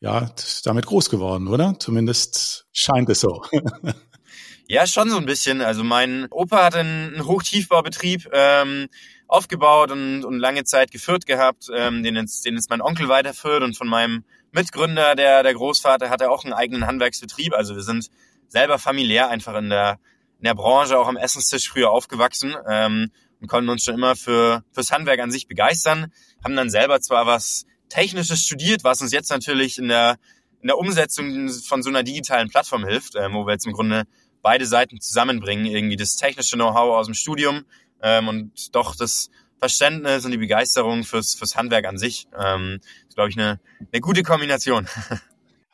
ja 0.00 0.30
damit 0.64 0.86
groß 0.86 1.10
geworden, 1.10 1.48
oder? 1.48 1.76
Zumindest 1.78 2.66
scheint 2.72 3.08
es 3.10 3.20
so. 3.20 3.42
ja, 4.66 4.86
schon 4.86 5.10
so 5.10 5.18
ein 5.18 5.26
bisschen. 5.26 5.60
Also 5.60 5.84
mein 5.84 6.26
Opa 6.30 6.64
hatte 6.64 6.78
einen 6.78 7.24
Hochtiefbaubetrieb. 7.26 8.28
Ähm, 8.32 8.88
aufgebaut 9.34 9.90
und, 9.90 10.24
und 10.24 10.38
lange 10.38 10.64
Zeit 10.64 10.90
geführt 10.90 11.26
gehabt, 11.26 11.68
ähm, 11.74 12.02
den, 12.02 12.14
jetzt, 12.16 12.44
den 12.44 12.54
jetzt 12.54 12.70
mein 12.70 12.80
Onkel 12.80 13.08
weiterführt 13.08 13.62
und 13.62 13.76
von 13.76 13.88
meinem 13.88 14.24
Mitgründer, 14.52 15.16
der, 15.16 15.42
der 15.42 15.54
Großvater, 15.54 16.08
hat 16.08 16.20
er 16.20 16.30
auch 16.30 16.44
einen 16.44 16.52
eigenen 16.52 16.86
Handwerksbetrieb. 16.86 17.52
Also 17.52 17.74
wir 17.74 17.82
sind 17.82 18.10
selber 18.48 18.78
familiär 18.78 19.28
einfach 19.28 19.56
in 19.56 19.68
der, 19.68 19.98
in 20.38 20.44
der 20.44 20.54
Branche, 20.54 20.98
auch 20.98 21.08
am 21.08 21.16
Essenstisch 21.16 21.68
früher 21.68 21.90
aufgewachsen 21.90 22.54
ähm, 22.68 23.10
und 23.40 23.48
konnten 23.48 23.68
uns 23.68 23.84
schon 23.84 23.94
immer 23.94 24.14
für 24.14 24.62
fürs 24.70 24.92
Handwerk 24.92 25.18
an 25.18 25.32
sich 25.32 25.48
begeistern. 25.48 26.12
Haben 26.44 26.54
dann 26.54 26.70
selber 26.70 27.00
zwar 27.00 27.26
was 27.26 27.66
Technisches 27.88 28.40
studiert, 28.40 28.84
was 28.84 29.02
uns 29.02 29.12
jetzt 29.12 29.30
natürlich 29.30 29.78
in 29.78 29.88
der, 29.88 30.16
in 30.60 30.68
der 30.68 30.78
Umsetzung 30.78 31.48
von 31.48 31.82
so 31.82 31.90
einer 31.90 32.04
digitalen 32.04 32.48
Plattform 32.48 32.86
hilft, 32.86 33.16
äh, 33.16 33.32
wo 33.32 33.46
wir 33.46 33.52
jetzt 33.52 33.66
im 33.66 33.72
Grunde 33.72 34.04
beide 34.42 34.66
Seiten 34.66 35.00
zusammenbringen. 35.00 35.66
Irgendwie 35.66 35.96
das 35.96 36.14
technische 36.14 36.54
Know-how 36.54 36.96
aus 36.96 37.06
dem 37.06 37.14
Studium 37.14 37.64
ähm, 38.04 38.28
und 38.28 38.76
doch 38.76 38.94
das 38.94 39.30
Verständnis 39.58 40.24
und 40.24 40.30
die 40.30 40.38
Begeisterung 40.38 41.02
fürs, 41.04 41.34
fürs 41.34 41.56
Handwerk 41.56 41.86
an 41.86 41.98
sich. 41.98 42.28
Ähm, 42.38 42.80
ist, 43.08 43.16
glaube 43.16 43.30
ich, 43.30 43.38
eine, 43.38 43.58
eine 43.92 44.00
gute 44.00 44.22
Kombination. 44.22 44.86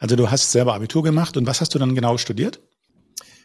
Also 0.03 0.17
du 0.17 0.31
hast 0.31 0.51
selber 0.51 0.73
Abitur 0.73 1.03
gemacht 1.03 1.37
und 1.37 1.47
was 1.47 1.61
hast 1.61 1.75
du 1.75 1.79
dann 1.79 1.95
genau 1.95 2.17
studiert? 2.17 2.59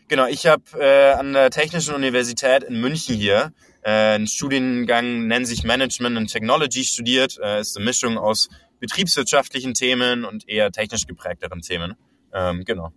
Genau, 0.08 0.26
ich 0.26 0.48
habe 0.48 0.64
äh, 0.80 1.12
an 1.12 1.34
der 1.34 1.50
Technischen 1.50 1.94
Universität 1.94 2.64
in 2.64 2.80
München 2.80 3.18
hier 3.18 3.52
äh, 3.82 3.90
einen 3.92 4.28
Studiengang, 4.28 5.28
nennt 5.28 5.48
sich 5.48 5.66
Management 5.66 6.16
and 6.16 6.32
Technology 6.32 6.86
studiert. 6.86 7.38
Äh, 7.44 7.60
ist 7.60 7.76
eine 7.76 7.84
Mischung 7.84 8.18
aus 8.18 8.48
betriebswirtschaftlichen 8.80 9.74
Themen 9.74 10.24
und 10.24 10.48
eher 10.48 10.72
technisch 10.72 11.08
geprägteren 11.08 11.60
Themen. 11.60 11.96
Ähm, 12.34 12.64
genau. 12.64 12.94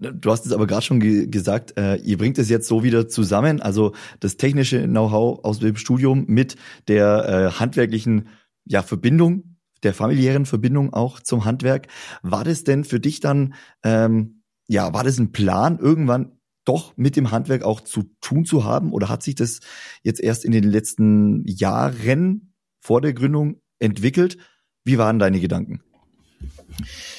Du 0.00 0.30
hast 0.30 0.46
es 0.46 0.52
aber 0.52 0.66
gerade 0.66 0.82
schon 0.82 0.98
ge 0.98 1.26
gesagt, 1.26 1.76
äh, 1.76 1.96
ihr 1.96 2.16
bringt 2.16 2.38
es 2.38 2.48
jetzt 2.48 2.66
so 2.66 2.82
wieder 2.82 3.06
zusammen, 3.08 3.60
also 3.60 3.94
das 4.18 4.38
technische 4.38 4.84
Know-how 4.84 5.44
aus 5.44 5.58
dem 5.58 5.76
Studium 5.76 6.24
mit 6.26 6.56
der 6.88 7.28
äh, 7.28 7.58
handwerklichen 7.58 8.28
ja, 8.64 8.82
Verbindung, 8.82 9.58
der 9.82 9.92
familiären 9.92 10.46
Verbindung 10.46 10.94
auch 10.94 11.20
zum 11.20 11.44
Handwerk. 11.44 11.88
War 12.22 12.44
das 12.44 12.64
denn 12.64 12.84
für 12.84 12.98
dich 12.98 13.20
dann, 13.20 13.54
ähm, 13.84 14.42
ja, 14.68 14.94
war 14.94 15.04
das 15.04 15.18
ein 15.18 15.32
Plan, 15.32 15.78
irgendwann 15.78 16.32
doch 16.64 16.96
mit 16.96 17.16
dem 17.16 17.30
Handwerk 17.30 17.62
auch 17.62 17.82
zu 17.82 18.04
tun 18.22 18.46
zu 18.46 18.64
haben? 18.64 18.92
Oder 18.92 19.10
hat 19.10 19.22
sich 19.22 19.34
das 19.34 19.60
jetzt 20.02 20.20
erst 20.20 20.46
in 20.46 20.52
den 20.52 20.64
letzten 20.64 21.44
Jahren 21.46 22.54
vor 22.80 23.02
der 23.02 23.12
Gründung 23.12 23.60
entwickelt? 23.78 24.38
Wie 24.84 24.96
waren 24.96 25.18
deine 25.18 25.40
Gedanken? 25.40 25.82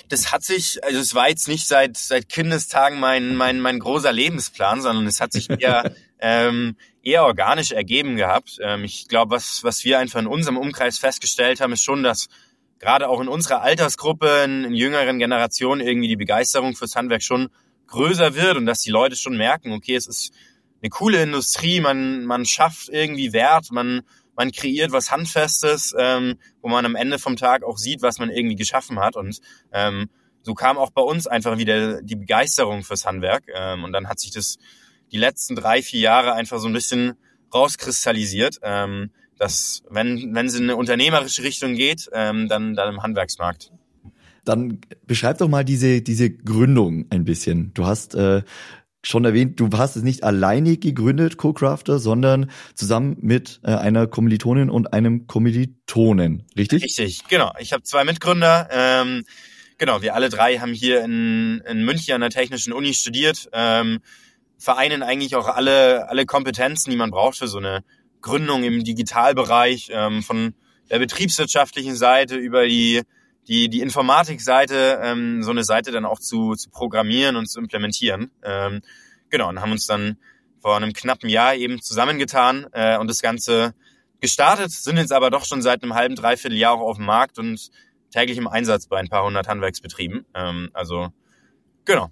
Das 0.09 0.31
hat 0.31 0.43
sich, 0.43 0.83
also 0.83 0.99
es 0.99 1.15
war 1.15 1.29
jetzt 1.29 1.47
nicht 1.47 1.67
seit 1.67 1.97
seit 1.97 2.29
Kindestagen 2.29 2.99
mein 2.99 3.35
mein 3.35 3.59
mein 3.59 3.79
großer 3.79 4.11
Lebensplan, 4.11 4.81
sondern 4.81 5.07
es 5.07 5.21
hat 5.21 5.31
sich 5.31 5.49
eher 5.49 5.93
ähm, 6.19 6.75
eher 7.03 7.23
organisch 7.23 7.71
ergeben 7.71 8.15
gehabt. 8.15 8.57
Ähm, 8.61 8.83
ich 8.83 9.07
glaube, 9.07 9.35
was 9.35 9.63
was 9.63 9.83
wir 9.83 9.99
einfach 9.99 10.19
in 10.19 10.27
unserem 10.27 10.57
Umkreis 10.57 10.97
festgestellt 10.97 11.61
haben, 11.61 11.73
ist 11.73 11.83
schon, 11.83 12.03
dass 12.03 12.27
gerade 12.79 13.07
auch 13.07 13.21
in 13.21 13.27
unserer 13.27 13.61
Altersgruppe, 13.61 14.43
in, 14.43 14.63
in 14.65 14.73
jüngeren 14.73 15.19
Generationen 15.19 15.85
irgendwie 15.85 16.07
die 16.07 16.15
Begeisterung 16.15 16.75
fürs 16.75 16.95
Handwerk 16.95 17.23
schon 17.23 17.49
größer 17.87 18.35
wird 18.35 18.57
und 18.57 18.65
dass 18.65 18.79
die 18.79 18.89
Leute 18.89 19.15
schon 19.15 19.37
merken, 19.37 19.71
okay, 19.73 19.95
es 19.95 20.07
ist 20.07 20.33
eine 20.81 20.89
coole 20.89 21.21
Industrie, 21.21 21.79
man 21.79 22.25
man 22.25 22.45
schafft 22.45 22.89
irgendwie 22.89 23.33
Wert, 23.33 23.71
man 23.71 24.01
man 24.35 24.51
kreiert 24.51 24.91
was 24.91 25.11
Handfestes, 25.11 25.93
ähm, 25.97 26.37
wo 26.61 26.69
man 26.69 26.85
am 26.85 26.95
Ende 26.95 27.19
vom 27.19 27.35
Tag 27.35 27.63
auch 27.63 27.77
sieht, 27.77 28.01
was 28.01 28.19
man 28.19 28.29
irgendwie 28.29 28.55
geschaffen 28.55 28.99
hat. 28.99 29.15
Und 29.15 29.39
ähm, 29.71 30.09
so 30.43 30.53
kam 30.53 30.77
auch 30.77 30.91
bei 30.91 31.01
uns 31.01 31.27
einfach 31.27 31.57
wieder 31.57 32.01
die 32.01 32.15
Begeisterung 32.15 32.83
fürs 32.83 33.05
Handwerk. 33.05 33.43
Ähm, 33.53 33.83
und 33.83 33.91
dann 33.93 34.07
hat 34.07 34.19
sich 34.19 34.31
das 34.31 34.57
die 35.11 35.17
letzten 35.17 35.55
drei, 35.55 35.81
vier 35.81 35.99
Jahre 35.99 36.33
einfach 36.33 36.59
so 36.59 36.67
ein 36.67 36.73
bisschen 36.73 37.13
rauskristallisiert, 37.53 38.59
ähm, 38.63 39.11
dass 39.37 39.83
wenn, 39.89 40.33
wenn 40.33 40.45
es 40.45 40.55
in 40.55 40.63
eine 40.63 40.75
unternehmerische 40.75 41.43
Richtung 41.43 41.75
geht, 41.75 42.09
ähm, 42.13 42.47
dann, 42.47 42.75
dann 42.75 42.93
im 42.93 43.03
Handwerksmarkt. 43.03 43.71
Dann 44.45 44.79
beschreib 45.05 45.37
doch 45.37 45.47
mal 45.47 45.63
diese, 45.63 46.01
diese 46.01 46.31
Gründung 46.31 47.05
ein 47.09 47.25
bisschen. 47.25 47.73
Du 47.73 47.85
hast 47.85 48.15
äh, 48.15 48.41
schon 49.03 49.25
erwähnt, 49.25 49.59
du 49.59 49.69
hast 49.75 49.95
es 49.95 50.03
nicht 50.03 50.23
alleine 50.23 50.77
gegründet, 50.77 51.37
Co-Crafter, 51.37 51.99
sondern 51.99 52.51
zusammen 52.75 53.17
mit 53.21 53.59
äh, 53.63 53.71
einer 53.71 54.07
Kommilitonin 54.07 54.69
und 54.69 54.93
einem 54.93 55.27
Kommilitonen, 55.27 56.45
richtig? 56.57 56.83
Richtig, 56.83 57.27
genau. 57.27 57.51
Ich 57.59 57.73
habe 57.73 57.83
zwei 57.83 58.03
Mitgründer. 58.03 58.69
Ähm, 58.71 59.23
genau, 59.77 60.01
wir 60.01 60.15
alle 60.15 60.29
drei 60.29 60.59
haben 60.59 60.73
hier 60.73 61.03
in, 61.03 61.61
in 61.67 61.83
München 61.83 62.13
an 62.13 62.21
der 62.21 62.29
Technischen 62.29 62.73
Uni 62.73 62.93
studiert, 62.93 63.49
ähm, 63.53 63.99
vereinen 64.57 65.01
eigentlich 65.01 65.35
auch 65.35 65.47
alle, 65.47 66.07
alle 66.09 66.25
Kompetenzen, 66.25 66.91
die 66.91 66.97
man 66.97 67.09
braucht 67.09 67.37
für 67.37 67.47
so 67.47 67.57
eine 67.57 67.83
Gründung 68.21 68.63
im 68.63 68.83
Digitalbereich, 68.83 69.89
ähm, 69.91 70.21
von 70.21 70.53
der 70.91 70.99
betriebswirtschaftlichen 70.99 71.95
Seite 71.95 72.35
über 72.35 72.67
die 72.67 73.01
die, 73.47 73.69
die 73.69 73.81
Informatikseite, 73.81 74.99
ähm, 75.01 75.43
so 75.43 75.51
eine 75.51 75.63
Seite 75.63 75.91
dann 75.91 76.05
auch 76.05 76.19
zu, 76.19 76.55
zu 76.55 76.69
programmieren 76.69 77.35
und 77.35 77.47
zu 77.47 77.59
implementieren. 77.59 78.31
Ähm, 78.43 78.81
genau, 79.29 79.49
und 79.49 79.61
haben 79.61 79.71
uns 79.71 79.87
dann 79.87 80.17
vor 80.59 80.77
einem 80.77 80.93
knappen 80.93 81.29
Jahr 81.29 81.55
eben 81.55 81.81
zusammengetan 81.81 82.67
äh, 82.71 82.97
und 82.97 83.09
das 83.09 83.21
Ganze 83.21 83.73
gestartet, 84.19 84.71
sind 84.71 84.97
jetzt 84.97 85.11
aber 85.11 85.31
doch 85.31 85.45
schon 85.45 85.61
seit 85.61 85.81
einem 85.81 85.95
halben, 85.95 86.15
dreiviertel 86.15 86.57
Jahr 86.57 86.73
auch 86.73 86.81
auf 86.81 86.97
dem 86.97 87.05
Markt 87.05 87.39
und 87.39 87.71
täglich 88.11 88.37
im 88.37 88.47
Einsatz 88.47 88.87
bei 88.87 88.99
ein 88.99 89.09
paar 89.09 89.25
hundert 89.25 89.47
Handwerksbetrieben. 89.47 90.25
Ähm, 90.35 90.69
also, 90.73 91.09
genau. 91.85 92.11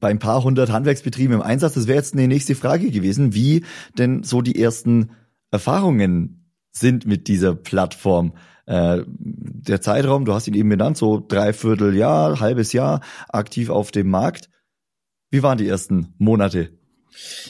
Bei 0.00 0.08
ein 0.08 0.18
paar 0.18 0.42
hundert 0.42 0.70
Handwerksbetrieben 0.70 1.36
im 1.36 1.42
Einsatz, 1.42 1.74
das 1.74 1.86
wäre 1.86 1.96
jetzt 1.96 2.14
eine 2.14 2.26
nächste 2.26 2.56
Frage 2.56 2.90
gewesen, 2.90 3.34
wie 3.34 3.64
denn 3.96 4.24
so 4.24 4.42
die 4.42 4.60
ersten 4.60 5.12
Erfahrungen 5.50 6.43
sind 6.76 7.06
mit 7.06 7.28
dieser 7.28 7.54
Plattform. 7.54 8.36
Äh, 8.66 9.02
der 9.06 9.80
Zeitraum, 9.80 10.24
du 10.24 10.34
hast 10.34 10.48
ihn 10.48 10.54
eben 10.54 10.70
genannt, 10.70 10.96
so 10.96 11.24
dreiviertel 11.26 11.94
Jahr, 11.96 12.40
halbes 12.40 12.72
Jahr 12.72 13.00
aktiv 13.28 13.70
auf 13.70 13.90
dem 13.90 14.10
Markt. 14.10 14.48
Wie 15.30 15.42
waren 15.42 15.58
die 15.58 15.68
ersten 15.68 16.14
Monate? 16.18 16.70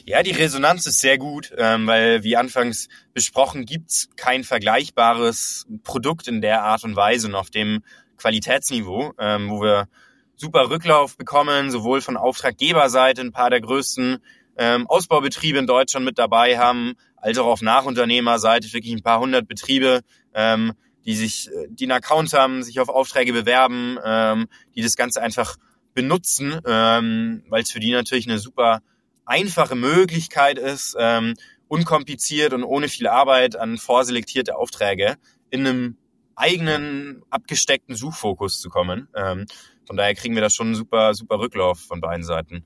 Ja, 0.05 0.23
die 0.23 0.33
Resonanz 0.33 0.87
ist 0.87 1.01
sehr 1.01 1.17
gut, 1.17 1.53
ähm, 1.57 1.87
weil 1.87 2.23
wie 2.23 2.37
anfangs 2.37 2.89
besprochen 3.15 3.65
gibt's 3.65 4.11
kein 4.17 4.45
vergleichbares 4.45 5.67
Produkt 5.83 6.29
in 6.29 6.43
der 6.43 6.63
Art 6.63 6.85
und 6.85 6.97
Weise 6.97 7.29
und 7.29 7.35
auf 7.35 7.51
dem 7.51 7.83
Qualitätsniveau, 8.19 9.15
ähm, 9.19 9.49
wo 9.49 9.63
wir 9.63 9.89
super 10.37 10.69
Rücklauf 10.69 11.17
bekommen, 11.17 11.71
sowohl 11.71 12.01
von 12.01 12.17
Auftraggeberseite 12.17 13.23
ein 13.23 13.33
paar 13.33 13.51
der 13.51 13.61
größten 13.61 14.19
ähm, 14.57 14.87
Ausbaubetriebe 14.87 15.59
in 15.59 15.67
Deutschland 15.67 16.07
mit 16.07 16.19
dabei 16.19 16.59
haben, 16.59 16.95
als 17.17 17.39
auch 17.39 17.47
auf 17.47 17.63
Nachunternehmerseite 17.63 18.73
wirklich 18.73 18.93
ein 18.93 19.03
paar 19.03 19.21
hundert 19.21 19.49
Betriebe, 19.49 20.01
ähm, 20.35 20.73
die 21.05 21.15
sich, 21.15 21.49
äh, 21.49 21.67
die 21.71 21.85
einen 21.85 21.93
Account 21.93 22.33
haben, 22.33 22.63
sich 22.63 22.81
auf 22.81 22.89
Aufträge 22.89 23.33
bewerben, 23.33 23.99
ähm, 24.05 24.47
die 24.75 24.83
das 24.83 24.97
Ganze 24.97 25.23
einfach 25.23 25.57
benutzen, 25.95 26.61
ähm, 26.67 27.45
weil 27.49 27.63
es 27.63 27.71
für 27.71 27.81
die 27.81 27.93
natürlich 27.93 28.29
eine 28.29 28.39
super 28.39 28.81
einfache 29.25 29.75
Möglichkeit 29.75 30.59
ist, 30.59 30.97
ähm, 30.99 31.35
unkompliziert 31.69 32.53
und 32.53 32.65
ohne 32.65 32.89
viel 32.89 33.07
Arbeit 33.07 33.57
an 33.57 33.79
vorselektierte 33.79 34.57
Aufträge 34.57 35.17
in 35.51 35.67
einem 35.67 35.97
eigenen 36.37 37.23
abgesteckten 37.31 37.95
Suchfokus 37.95 38.61
zu 38.61 38.69
kommen. 38.69 39.09
Ähm, 39.15 39.47
von 39.87 39.97
daher 39.97 40.15
kriegen 40.15 40.35
wir 40.35 40.43
da 40.43 40.51
schon 40.51 40.69
einen 40.69 40.77
super, 40.77 41.15
super 41.15 41.39
Rücklauf 41.39 41.81
von 41.81 42.01
beiden 42.01 42.25
Seiten. 42.25 42.65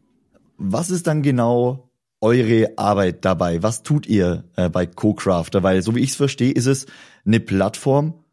Was 0.59 0.91
ist 0.91 1.07
dann 1.07 1.23
genau 1.23 1.91
eure 2.21 2.73
Arbeit 2.77 3.25
dabei? 3.25 3.62
Was 3.62 3.83
tut 3.83 4.07
ihr 4.07 4.45
äh, 4.57 4.69
bei 4.69 4.87
CoCrafter? 4.87 5.62
Weil 5.62 5.83
so 5.83 5.95
wie 5.95 6.00
ich 6.00 6.11
es 6.11 6.17
verstehe, 6.17 6.53
ist 6.53 6.67
es 6.67 6.87
eine 7.25 7.41
Plattform, 7.41 8.25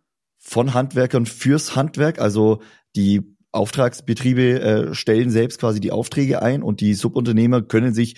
von 0.46 0.75
Handwerkern 0.75 1.25
fürs 1.25 1.75
Handwerk. 1.75 2.20
Also 2.20 2.62
die 2.96 3.36
Auftragsbetriebe 3.51 4.62
äh, 4.62 4.94
stellen 4.94 5.32
selbst 5.32 5.60
quasi 5.60 5.79
die 5.79 5.91
Aufträge 5.91 6.44
ein 6.44 6.62
und 6.62 6.82
die 6.82 6.94
Subunternehmer 6.94 7.63
können 7.63 7.96
sich 7.96 8.15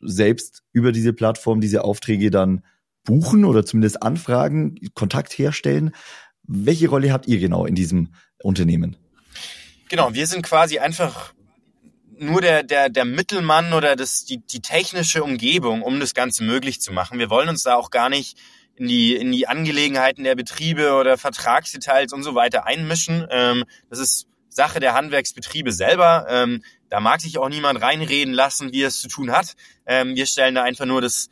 selbst 0.00 0.62
über 0.72 0.92
diese 0.92 1.14
Plattform 1.14 1.62
diese 1.62 1.84
Aufträge 1.84 2.30
dann 2.30 2.62
buchen 3.04 3.46
oder 3.46 3.64
zumindest 3.64 4.02
anfragen, 4.02 4.74
Kontakt 4.92 5.32
herstellen. 5.38 5.92
Welche 6.42 6.88
Rolle 6.88 7.12
habt 7.12 7.26
ihr 7.28 7.38
genau 7.38 7.64
in 7.64 7.74
diesem 7.74 8.12
Unternehmen? 8.42 8.96
Genau, 9.88 10.12
wir 10.12 10.26
sind 10.26 10.42
quasi 10.42 10.78
einfach 10.78 11.32
nur 12.18 12.40
der, 12.40 12.62
der, 12.62 12.88
der 12.88 13.04
Mittelmann 13.04 13.72
oder 13.72 13.96
das, 13.96 14.24
die, 14.24 14.38
die 14.38 14.60
technische 14.60 15.22
Umgebung, 15.22 15.82
um 15.82 16.00
das 16.00 16.14
Ganze 16.14 16.44
möglich 16.44 16.80
zu 16.80 16.92
machen. 16.92 17.18
Wir 17.18 17.30
wollen 17.30 17.48
uns 17.48 17.62
da 17.62 17.76
auch 17.76 17.90
gar 17.90 18.08
nicht 18.08 18.38
in 18.76 18.88
die, 18.88 19.14
in 19.14 19.30
die 19.32 19.46
Angelegenheiten 19.46 20.24
der 20.24 20.34
Betriebe 20.34 20.94
oder 20.94 21.16
Vertragsdetails 21.16 22.12
und 22.12 22.22
so 22.22 22.34
weiter 22.34 22.66
einmischen. 22.66 23.26
Ähm, 23.30 23.64
das 23.88 23.98
ist 23.98 24.26
Sache 24.48 24.80
der 24.80 24.94
Handwerksbetriebe 24.94 25.72
selber. 25.72 26.26
Ähm, 26.28 26.62
da 26.88 27.00
mag 27.00 27.20
sich 27.20 27.38
auch 27.38 27.48
niemand 27.48 27.80
reinreden 27.80 28.34
lassen, 28.34 28.72
wie 28.72 28.82
es 28.82 29.00
zu 29.00 29.08
tun 29.08 29.32
hat. 29.32 29.54
Ähm, 29.86 30.14
wir 30.14 30.26
stellen 30.26 30.54
da 30.54 30.62
einfach 30.62 30.86
nur 30.86 31.00
das, 31.00 31.28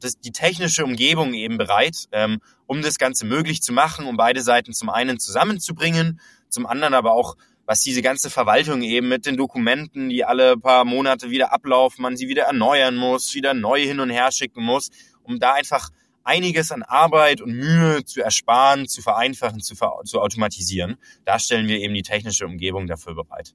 das, 0.00 0.18
die 0.18 0.32
technische 0.32 0.84
Umgebung 0.84 1.34
eben 1.34 1.58
bereit, 1.58 2.08
ähm, 2.12 2.40
um 2.66 2.82
das 2.82 2.98
Ganze 2.98 3.24
möglich 3.26 3.62
zu 3.62 3.72
machen, 3.72 4.06
um 4.06 4.16
beide 4.16 4.42
Seiten 4.42 4.72
zum 4.72 4.90
einen 4.90 5.20
zusammenzubringen, 5.20 6.20
zum 6.48 6.66
anderen 6.66 6.94
aber 6.94 7.12
auch 7.12 7.36
was 7.70 7.82
diese 7.82 8.02
ganze 8.02 8.30
Verwaltung 8.30 8.82
eben 8.82 9.08
mit 9.08 9.26
den 9.26 9.36
Dokumenten, 9.36 10.08
die 10.08 10.24
alle 10.24 10.56
paar 10.56 10.84
Monate 10.84 11.30
wieder 11.30 11.52
ablaufen, 11.52 12.02
man 12.02 12.16
sie 12.16 12.26
wieder 12.26 12.42
erneuern 12.42 12.96
muss, 12.96 13.32
wieder 13.36 13.54
neu 13.54 13.80
hin 13.80 14.00
und 14.00 14.10
her 14.10 14.32
schicken 14.32 14.64
muss, 14.64 14.90
um 15.22 15.38
da 15.38 15.52
einfach 15.52 15.90
einiges 16.24 16.72
an 16.72 16.82
Arbeit 16.82 17.40
und 17.40 17.52
Mühe 17.52 18.04
zu 18.04 18.22
ersparen, 18.22 18.88
zu 18.88 19.02
vereinfachen, 19.02 19.60
zu, 19.60 19.76
ver 19.76 19.92
zu 20.04 20.20
automatisieren. 20.20 20.96
Da 21.24 21.38
stellen 21.38 21.68
wir 21.68 21.78
eben 21.78 21.94
die 21.94 22.02
technische 22.02 22.44
Umgebung 22.44 22.88
dafür 22.88 23.14
bereit. 23.14 23.54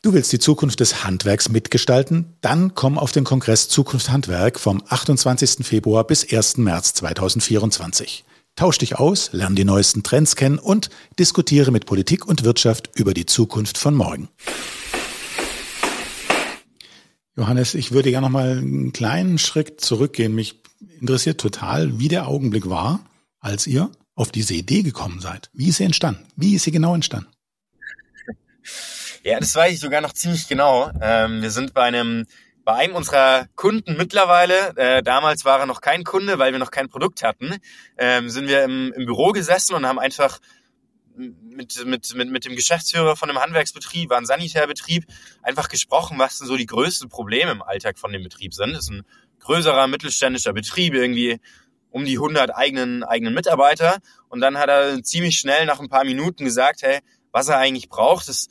Du 0.00 0.14
willst 0.14 0.32
die 0.32 0.38
Zukunft 0.38 0.80
des 0.80 1.04
Handwerks 1.04 1.50
mitgestalten? 1.50 2.36
Dann 2.40 2.74
komm 2.74 2.96
auf 2.96 3.12
den 3.12 3.24
Kongress 3.24 3.68
Zukunft 3.68 4.08
Handwerk 4.08 4.58
vom 4.58 4.82
28. 4.88 5.66
Februar 5.66 6.04
bis 6.06 6.32
1. 6.32 6.56
März 6.56 6.94
2024. 6.94 8.24
Tausch 8.56 8.78
dich 8.78 8.98
aus, 8.98 9.34
lerne 9.34 9.54
die 9.54 9.64
neuesten 9.64 10.02
Trends 10.02 10.34
kennen 10.34 10.58
und 10.58 10.88
diskutiere 11.18 11.70
mit 11.70 11.84
Politik 11.84 12.26
und 12.26 12.42
Wirtschaft 12.42 12.88
über 12.94 13.12
die 13.12 13.26
Zukunft 13.26 13.76
von 13.76 13.94
morgen. 13.94 14.30
Johannes, 17.36 17.74
ich 17.74 17.92
würde 17.92 18.08
ja 18.08 18.22
noch 18.22 18.30
mal 18.30 18.52
einen 18.52 18.94
kleinen 18.94 19.36
Schritt 19.36 19.82
zurückgehen. 19.82 20.34
Mich 20.34 20.62
interessiert 21.00 21.38
total, 21.38 21.98
wie 21.98 22.08
der 22.08 22.28
Augenblick 22.28 22.70
war, 22.70 23.00
als 23.40 23.66
ihr 23.66 23.90
auf 24.14 24.32
diese 24.32 24.54
Idee 24.54 24.82
gekommen 24.82 25.20
seid. 25.20 25.50
Wie 25.52 25.68
ist 25.68 25.76
sie 25.76 25.84
entstanden? 25.84 26.26
Wie 26.34 26.54
ist 26.54 26.64
sie 26.64 26.70
genau 26.70 26.94
entstanden? 26.94 27.28
Ja, 29.22 29.38
das 29.38 29.54
weiß 29.54 29.74
ich 29.74 29.80
sogar 29.80 30.00
noch 30.00 30.14
ziemlich 30.14 30.48
genau. 30.48 30.90
Ähm, 31.02 31.42
wir 31.42 31.50
sind 31.50 31.74
bei 31.74 31.82
einem 31.82 32.24
bei 32.66 32.74
einem 32.74 32.96
unserer 32.96 33.46
Kunden 33.54 33.96
mittlerweile, 33.96 34.76
äh, 34.76 35.00
damals 35.00 35.44
war 35.44 35.60
er 35.60 35.66
noch 35.66 35.80
kein 35.80 36.02
Kunde, 36.02 36.40
weil 36.40 36.50
wir 36.50 36.58
noch 36.58 36.72
kein 36.72 36.88
Produkt 36.88 37.22
hatten, 37.22 37.54
ähm, 37.96 38.28
sind 38.28 38.48
wir 38.48 38.64
im, 38.64 38.92
im 38.92 39.06
Büro 39.06 39.30
gesessen 39.30 39.76
und 39.76 39.86
haben 39.86 40.00
einfach 40.00 40.40
mit, 41.14 41.86
mit, 41.86 42.12
mit, 42.16 42.28
mit 42.28 42.44
dem 42.44 42.56
Geschäftsführer 42.56 43.14
von 43.14 43.30
einem 43.30 43.38
Handwerksbetrieb, 43.38 44.10
war 44.10 44.18
ein 44.18 44.26
Sanitärbetrieb, 44.26 45.06
einfach 45.42 45.68
gesprochen, 45.68 46.18
was 46.18 46.38
denn 46.38 46.48
so 46.48 46.56
die 46.56 46.66
größten 46.66 47.08
Probleme 47.08 47.52
im 47.52 47.62
Alltag 47.62 48.00
von 48.00 48.12
dem 48.12 48.24
Betrieb 48.24 48.52
sind. 48.52 48.72
Das 48.72 48.80
ist 48.80 48.90
ein 48.90 49.06
größerer 49.38 49.86
mittelständischer 49.86 50.52
Betrieb, 50.52 50.92
irgendwie 50.92 51.38
um 51.90 52.04
die 52.04 52.16
100 52.16 52.52
eigenen, 52.52 53.04
eigenen 53.04 53.32
Mitarbeiter. 53.32 53.98
Und 54.28 54.40
dann 54.40 54.58
hat 54.58 54.68
er 54.68 55.04
ziemlich 55.04 55.38
schnell 55.38 55.66
nach 55.66 55.78
ein 55.78 55.88
paar 55.88 56.04
Minuten 56.04 56.44
gesagt, 56.44 56.82
hey, 56.82 56.98
was 57.30 57.46
er 57.46 57.58
eigentlich 57.58 57.88
braucht, 57.88 58.28
ist 58.28 58.50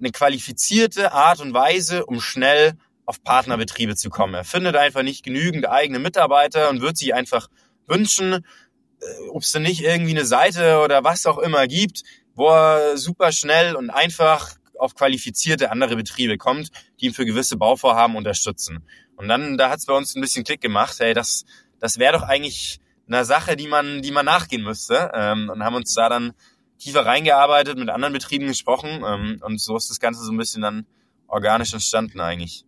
eine 0.00 0.10
qualifizierte 0.10 1.12
Art 1.12 1.38
und 1.38 1.54
Weise, 1.54 2.04
um 2.04 2.20
schnell 2.20 2.76
auf 3.06 3.22
Partnerbetriebe 3.22 3.96
zu 3.96 4.10
kommen. 4.10 4.34
Er 4.34 4.44
findet 4.44 4.76
einfach 4.76 5.02
nicht 5.02 5.24
genügend 5.24 5.68
eigene 5.68 5.98
Mitarbeiter 5.98 6.70
und 6.70 6.80
wird 6.80 6.96
sich 6.96 7.14
einfach 7.14 7.48
wünschen, 7.86 8.34
äh, 8.34 9.28
ob 9.30 9.42
es 9.42 9.52
denn 9.52 9.62
nicht 9.62 9.82
irgendwie 9.82 10.12
eine 10.12 10.24
Seite 10.24 10.78
oder 10.78 11.04
was 11.04 11.26
auch 11.26 11.38
immer 11.38 11.66
gibt, 11.66 12.02
wo 12.34 12.48
er 12.48 12.96
super 12.96 13.32
schnell 13.32 13.76
und 13.76 13.90
einfach 13.90 14.56
auf 14.78 14.94
qualifizierte 14.94 15.70
andere 15.70 15.96
Betriebe 15.96 16.36
kommt, 16.36 16.70
die 17.00 17.06
ihn 17.06 17.14
für 17.14 17.24
gewisse 17.24 17.56
Bauvorhaben 17.56 18.16
unterstützen. 18.16 18.84
Und 19.16 19.28
dann, 19.28 19.56
da 19.56 19.70
hat 19.70 19.78
es 19.78 19.86
bei 19.86 19.94
uns 19.94 20.14
ein 20.14 20.20
bisschen 20.20 20.44
Klick 20.44 20.60
gemacht, 20.60 20.96
hey, 20.98 21.14
das, 21.14 21.44
das 21.78 21.98
wäre 21.98 22.14
doch 22.18 22.22
eigentlich 22.22 22.80
eine 23.06 23.24
Sache, 23.24 23.56
die 23.56 23.68
man, 23.68 24.02
die 24.02 24.10
man 24.10 24.24
nachgehen 24.24 24.62
müsste. 24.62 25.12
Ähm, 25.14 25.50
und 25.50 25.62
haben 25.62 25.76
uns 25.76 25.94
da 25.94 26.08
dann 26.08 26.32
tiefer 26.78 27.06
reingearbeitet, 27.06 27.78
mit 27.78 27.88
anderen 27.88 28.12
Betrieben 28.12 28.46
gesprochen 28.46 29.02
ähm, 29.06 29.38
und 29.42 29.60
so 29.60 29.76
ist 29.76 29.90
das 29.90 30.00
Ganze 30.00 30.24
so 30.24 30.32
ein 30.32 30.36
bisschen 30.36 30.62
dann 30.62 30.86
organisch 31.28 31.72
entstanden 31.72 32.20
eigentlich. 32.20 32.64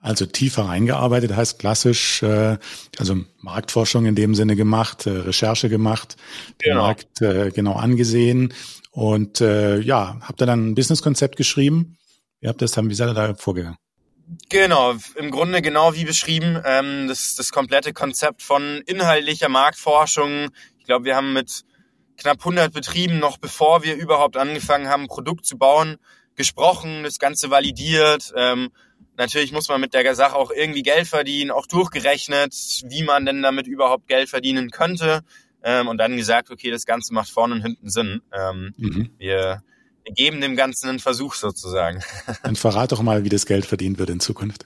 Also 0.00 0.24
tiefer 0.24 0.62
reingearbeitet 0.62 1.36
heißt 1.36 1.58
klassisch, 1.58 2.22
äh, 2.22 2.56
also 2.98 3.16
Marktforschung 3.38 4.06
in 4.06 4.14
dem 4.14 4.34
Sinne 4.34 4.56
gemacht, 4.56 5.06
äh, 5.06 5.10
Recherche 5.10 5.68
gemacht, 5.68 6.16
den 6.64 6.70
genau. 6.70 6.82
Markt 6.82 7.20
äh, 7.20 7.50
genau 7.50 7.74
angesehen 7.74 8.54
und 8.92 9.40
äh, 9.40 9.78
ja, 9.78 10.18
habt 10.22 10.42
ihr 10.42 10.46
dann 10.46 10.70
ein 10.70 10.74
Businesskonzept 10.74 11.36
geschrieben? 11.36 11.98
Wie 12.40 12.48
habt 12.48 12.62
ihr 12.62 12.64
das 12.64 12.72
dann, 12.72 12.88
wie 12.88 12.94
seid 12.94 13.08
ihr 13.08 13.14
da 13.14 13.34
vorgegangen? 13.34 13.76
Genau, 14.48 14.94
im 15.16 15.30
Grunde 15.30 15.60
genau 15.60 15.94
wie 15.94 16.04
beschrieben, 16.04 16.60
ähm, 16.64 17.08
das, 17.08 17.34
das 17.34 17.50
komplette 17.50 17.92
Konzept 17.92 18.42
von 18.42 18.80
inhaltlicher 18.86 19.48
Marktforschung. 19.48 20.50
Ich 20.78 20.86
glaube, 20.86 21.04
wir 21.04 21.16
haben 21.16 21.32
mit 21.32 21.64
knapp 22.16 22.38
100 22.38 22.72
Betrieben 22.72 23.18
noch 23.18 23.38
bevor 23.38 23.82
wir 23.82 23.96
überhaupt 23.96 24.36
angefangen 24.36 24.88
haben, 24.88 25.02
ein 25.02 25.08
Produkt 25.08 25.46
zu 25.46 25.58
bauen, 25.58 25.96
gesprochen, 26.36 27.02
das 27.02 27.18
Ganze 27.18 27.50
validiert, 27.50 28.32
ähm, 28.36 28.70
Natürlich 29.20 29.52
muss 29.52 29.68
man 29.68 29.82
mit 29.82 29.92
der 29.92 30.14
Sache 30.14 30.34
auch 30.34 30.50
irgendwie 30.50 30.82
Geld 30.82 31.06
verdienen, 31.06 31.50
auch 31.50 31.66
durchgerechnet, 31.66 32.54
wie 32.86 33.02
man 33.02 33.26
denn 33.26 33.42
damit 33.42 33.66
überhaupt 33.66 34.08
Geld 34.08 34.30
verdienen 34.30 34.70
könnte. 34.70 35.20
Ähm, 35.62 35.88
und 35.88 35.98
dann 35.98 36.16
gesagt, 36.16 36.50
okay, 36.50 36.70
das 36.70 36.86
Ganze 36.86 37.12
macht 37.12 37.28
vorne 37.28 37.56
und 37.56 37.60
hinten 37.60 37.90
Sinn. 37.90 38.22
Ähm, 38.32 38.72
mhm. 38.78 39.10
wir, 39.18 39.62
geben 40.06 40.40
dem 40.40 40.56
Ganzen 40.56 40.88
einen 40.88 41.00
Versuch 41.00 41.34
sozusagen. 41.34 42.02
Dann 42.42 42.56
verrat 42.56 42.92
doch 42.92 43.02
mal, 43.02 43.22
wie 43.22 43.28
das 43.28 43.44
Geld 43.44 43.66
verdient 43.66 43.98
wird 43.98 44.08
in 44.08 44.20
Zukunft. 44.20 44.64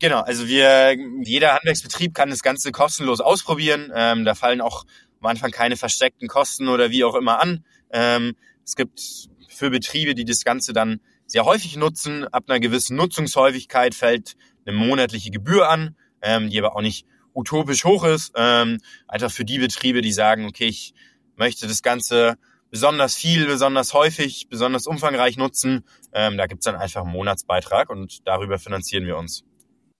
Genau, 0.00 0.20
also 0.20 0.48
wir, 0.48 0.96
jeder 1.22 1.54
Handwerksbetrieb 1.54 2.14
kann 2.14 2.28
das 2.28 2.42
Ganze 2.42 2.72
kostenlos 2.72 3.20
ausprobieren. 3.20 3.92
Ähm, 3.94 4.24
da 4.24 4.34
fallen 4.34 4.60
auch 4.60 4.84
am 5.20 5.28
Anfang 5.28 5.52
keine 5.52 5.76
versteckten 5.76 6.26
Kosten 6.26 6.68
oder 6.68 6.90
wie 6.90 7.04
auch 7.04 7.14
immer 7.14 7.40
an. 7.40 7.64
Ähm, 7.92 8.34
es 8.66 8.74
gibt 8.74 9.28
für 9.48 9.70
Betriebe, 9.70 10.16
die 10.16 10.24
das 10.24 10.42
Ganze 10.42 10.72
dann 10.72 11.00
sehr 11.32 11.46
häufig 11.46 11.76
nutzen. 11.78 12.24
Ab 12.28 12.44
einer 12.46 12.60
gewissen 12.60 12.94
Nutzungshäufigkeit 12.96 13.94
fällt 13.94 14.34
eine 14.66 14.76
monatliche 14.76 15.30
Gebühr 15.30 15.70
an, 15.70 15.96
ähm, 16.20 16.50
die 16.50 16.58
aber 16.58 16.76
auch 16.76 16.82
nicht 16.82 17.06
utopisch 17.32 17.84
hoch 17.84 18.04
ist. 18.04 18.32
Ähm, 18.36 18.78
einfach 19.08 19.30
für 19.30 19.46
die 19.46 19.58
Betriebe, 19.58 20.02
die 20.02 20.12
sagen, 20.12 20.44
okay, 20.44 20.66
ich 20.66 20.92
möchte 21.36 21.66
das 21.66 21.82
Ganze 21.82 22.36
besonders 22.70 23.14
viel, 23.14 23.46
besonders 23.46 23.94
häufig, 23.94 24.48
besonders 24.50 24.86
umfangreich 24.86 25.38
nutzen. 25.38 25.84
Ähm, 26.12 26.36
da 26.36 26.46
gibt's 26.46 26.66
dann 26.66 26.76
einfach 26.76 27.02
einen 27.02 27.12
Monatsbeitrag 27.12 27.88
und 27.88 28.26
darüber 28.28 28.58
finanzieren 28.58 29.06
wir 29.06 29.16
uns. 29.16 29.42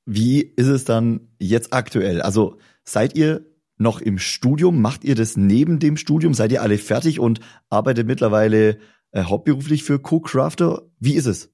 Wie 0.04 0.42
ist 0.42 0.66
es 0.66 0.84
dann 0.84 1.28
jetzt 1.38 1.72
aktuell? 1.72 2.20
Also 2.20 2.58
seid 2.84 3.16
ihr 3.16 3.46
noch 3.78 4.02
im 4.02 4.18
Studium? 4.18 4.82
Macht 4.82 5.02
ihr 5.02 5.14
das 5.14 5.38
neben 5.38 5.78
dem 5.78 5.96
Studium? 5.96 6.34
Seid 6.34 6.52
ihr 6.52 6.60
alle 6.60 6.76
fertig 6.76 7.20
und 7.20 7.40
arbeitet 7.70 8.06
mittlerweile 8.06 8.78
äh, 9.12 9.24
hauptberuflich 9.24 9.84
für 9.84 9.98
Co-Crafter. 9.98 10.82
Wie 11.02 11.14
ist 11.14 11.26
es? 11.26 11.50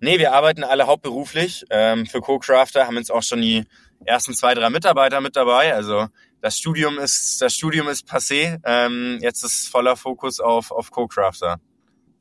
Nee, 0.00 0.18
wir 0.18 0.32
arbeiten 0.32 0.64
alle 0.64 0.86
hauptberuflich 0.86 1.66
ähm, 1.68 2.06
für 2.06 2.22
Co-Crafter, 2.22 2.86
haben 2.86 2.96
jetzt 2.96 3.12
auch 3.12 3.22
schon 3.22 3.42
die 3.42 3.64
ersten 4.06 4.32
zwei, 4.32 4.54
drei 4.54 4.70
Mitarbeiter 4.70 5.20
mit 5.20 5.36
dabei. 5.36 5.74
Also 5.74 6.06
das 6.40 6.56
Studium 6.56 6.98
ist, 6.98 7.42
das 7.42 7.52
Studium 7.54 7.88
ist 7.88 8.08
passé. 8.08 8.58
Ähm, 8.64 9.18
jetzt 9.20 9.44
ist 9.44 9.68
voller 9.68 9.96
Fokus 9.96 10.40
auf, 10.40 10.70
auf 10.70 10.90
Co-Crafter. 10.90 11.60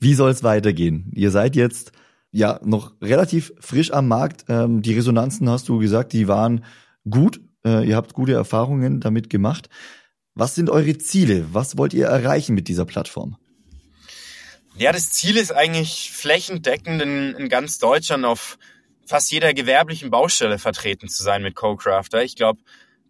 Wie 0.01 0.15
soll 0.15 0.31
es 0.31 0.43
weitergehen? 0.43 1.09
Ihr 1.15 1.31
seid 1.31 1.55
jetzt 1.55 1.93
ja 2.31 2.59
noch 2.61 2.91
relativ 3.01 3.53
frisch 3.61 3.93
am 3.93 4.09
Markt. 4.09 4.43
Ähm, 4.49 4.81
die 4.81 4.95
Resonanzen 4.95 5.49
hast 5.49 5.69
du 5.69 5.77
gesagt, 5.77 6.11
die 6.11 6.27
waren 6.27 6.65
gut. 7.09 7.39
Äh, 7.65 7.87
ihr 7.87 7.95
habt 7.95 8.13
gute 8.13 8.33
Erfahrungen 8.33 8.99
damit 8.99 9.29
gemacht. 9.29 9.69
Was 10.35 10.55
sind 10.55 10.69
eure 10.69 10.97
Ziele? 10.97 11.45
Was 11.53 11.77
wollt 11.77 11.93
ihr 11.93 12.07
erreichen 12.07 12.53
mit 12.53 12.67
dieser 12.67 12.83
Plattform? 12.83 13.37
Ja, 14.75 14.91
das 14.91 15.11
Ziel 15.11 15.37
ist 15.37 15.51
eigentlich 15.51 16.11
flächendeckend 16.11 17.01
in, 17.01 17.35
in 17.35 17.49
ganz 17.49 17.77
Deutschland 17.77 18.25
auf 18.25 18.57
fast 19.05 19.31
jeder 19.31 19.53
gewerblichen 19.53 20.09
Baustelle 20.09 20.57
vertreten 20.57 21.09
zu 21.09 21.21
sein 21.21 21.43
mit 21.43 21.55
Co-Crafter. 21.55 22.23
Ich 22.23 22.35
glaube, 22.35 22.61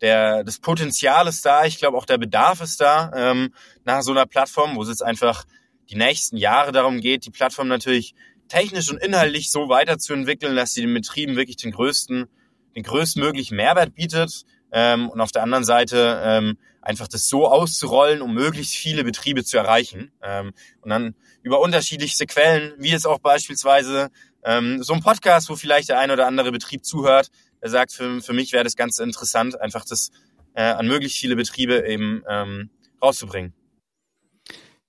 der, 0.02 0.43
das 0.43 0.60
Potenzial 0.60 1.28
ist 1.28 1.45
da, 1.45 1.63
ich 1.63 1.78
glaube 1.78 1.97
auch 1.97 2.06
der 2.06 2.17
Bedarf 2.17 2.60
ist 2.60 2.82
da 2.82 3.12
ähm, 3.15 3.54
nach 3.86 4.02
so 4.02 4.12
einer 4.12 4.26
Plattform, 4.26 4.76
wo 4.76 4.84
es 4.84 4.89
jetzt 4.89 5.04
einfach 5.04 5.45
die 5.89 5.95
nächsten 5.95 6.36
Jahre 6.36 6.73
darum 6.73 6.99
geht, 6.99 7.26
die 7.26 7.32
Plattform 7.32 7.69
natürlich 7.69 8.13
technisch 8.49 8.91
und 8.91 9.02
inhaltlich 9.02 9.49
so 9.49 9.69
weiterzuentwickeln, 9.69 10.58
dass 10.58 10.73
sie 10.73 10.82
den 10.82 10.93
Betrieben 10.93 11.38
wirklich 11.38 11.56
den 11.56 11.71
größten, 11.71 12.28
den 12.76 12.84
größtmöglichen 12.84 13.56
Mehrwert 13.56 13.95
bietet. 13.95 14.43
Ähm, 14.73 15.09
und 15.09 15.21
auf 15.21 15.31
der 15.31 15.43
anderen 15.43 15.63
Seite 15.63 16.21
ähm, 16.25 16.57
einfach 16.81 17.07
das 17.07 17.29
so 17.29 17.47
auszurollen, 17.47 18.21
um 18.21 18.33
möglichst 18.33 18.75
viele 18.75 19.03
Betriebe 19.03 19.43
zu 19.43 19.57
erreichen. 19.57 20.12
Ähm, 20.21 20.53
und 20.81 20.89
dann 20.89 21.15
über 21.43 21.62
unterschiedlichste 21.62 22.25
Quellen, 22.25 22.73
wie 22.77 22.91
es 22.91 23.05
auch 23.05 23.19
beispielsweise 23.19 24.09
ähm, 24.43 24.83
so 24.83 24.93
ein 24.93 25.01
Podcast, 25.01 25.49
wo 25.49 25.55
vielleicht 25.55 25.89
der 25.89 25.99
ein 25.99 26.12
oder 26.12 26.27
andere 26.27 26.51
Betrieb 26.51 26.83
zuhört, 26.83 27.29
der 27.62 27.69
sagt, 27.69 27.93
für, 27.93 28.21
für 28.21 28.33
mich 28.33 28.51
wäre 28.51 28.63
das 28.63 28.75
ganz 28.75 28.99
interessant, 28.99 29.59
einfach 29.62 29.86
das 29.86 30.09
äh, 30.55 30.63
an 30.63 30.88
möglichst 30.88 31.17
viele 31.17 31.36
Betriebe 31.36 31.88
eben 31.88 32.23
ähm, 32.27 32.69
rauszubringen. 33.01 33.53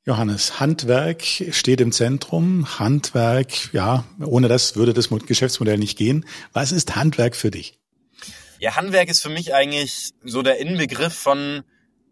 Johannes, 0.06 0.60
Handwerk 0.60 1.22
steht 1.22 1.80
im 1.80 1.90
Zentrum. 1.90 2.78
Handwerk, 2.78 3.72
ja, 3.72 4.04
ohne 4.20 4.48
das 4.48 4.76
würde 4.76 4.92
das 4.92 5.08
Geschäftsmodell 5.08 5.78
nicht 5.78 5.96
gehen. 5.96 6.26
Was 6.52 6.72
ist 6.72 6.94
Handwerk 6.94 7.36
für 7.36 7.50
dich? 7.50 7.78
Ja, 8.58 8.76
Handwerk 8.76 9.08
ist 9.08 9.20
für 9.20 9.30
mich 9.30 9.54
eigentlich 9.54 10.10
so 10.22 10.42
der 10.42 10.58
Inbegriff 10.58 11.14
von 11.14 11.62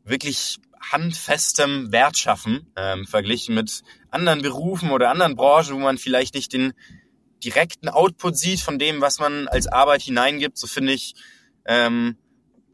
wirklich 0.04 0.58
handfestem 0.90 1.92
Wert 1.92 2.18
schaffen, 2.18 2.72
ähm, 2.76 3.06
verglichen 3.06 3.54
mit 3.54 3.82
anderen 4.10 4.42
Berufen 4.42 4.90
oder 4.90 5.10
anderen 5.10 5.36
Branchen, 5.36 5.74
wo 5.74 5.78
man 5.78 5.98
vielleicht 5.98 6.34
nicht 6.34 6.52
den 6.52 6.72
direkten 7.44 7.88
Output 7.88 8.36
sieht 8.36 8.60
von 8.60 8.78
dem, 8.78 9.00
was 9.00 9.18
man 9.18 9.48
als 9.48 9.66
Arbeit 9.66 10.02
hineingibt, 10.02 10.58
so 10.58 10.66
finde 10.66 10.92
ich 10.92 11.14
ähm, 11.64 12.16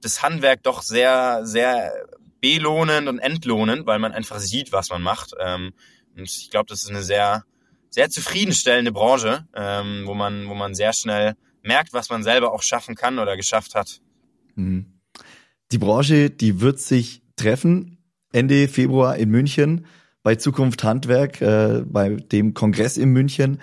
das 0.01 0.23
Handwerk 0.23 0.63
doch 0.63 0.83
sehr, 0.83 1.41
sehr 1.45 1.93
belohnend 2.41 3.09
und 3.09 3.19
entlohnend, 3.19 3.87
weil 3.87 3.99
man 3.99 4.13
einfach 4.13 4.39
sieht, 4.39 4.73
was 4.73 4.91
man 4.91 5.03
macht. 5.03 5.33
Ähm, 5.41 5.73
und 6.17 6.25
ich 6.25 6.51
glaube, 6.51 6.67
das 6.67 6.83
ist 6.83 6.91
eine 6.91 7.03
sehr, 7.03 7.45
sehr 7.91 8.11
zufriedenstellende 8.11 8.93
Branche, 8.93 9.47
ähm, 9.55 10.03
wo 10.07 10.15
man, 10.15 10.49
wo 10.49 10.55
man 10.55 10.75
sehr 10.75 10.93
schnell 10.93 11.35
merkt, 11.69 11.93
was 11.93 12.11
man 12.11 12.25
selber 12.25 12.53
auch 12.53 12.63
schaffen 12.63 12.97
kann 12.97 13.21
oder 13.21 13.37
geschafft 13.37 13.77
hat. 13.77 14.01
Mhm. 14.57 15.01
Die 15.71 15.79
Branche, 15.79 16.31
die 16.31 16.61
wird 16.61 16.81
sich 16.81 17.23
treffen 17.37 17.99
Ende 18.33 18.69
Februar 18.69 19.17
in 19.17 19.31
München 19.31 19.87
bei 20.23 20.35
Zukunft 20.35 20.85
Handwerk, 20.85 21.41
äh, 21.41 21.85
bei 21.87 22.17
dem 22.17 22.55
Kongress 22.55 22.97
in 22.97 23.11
München. 23.11 23.61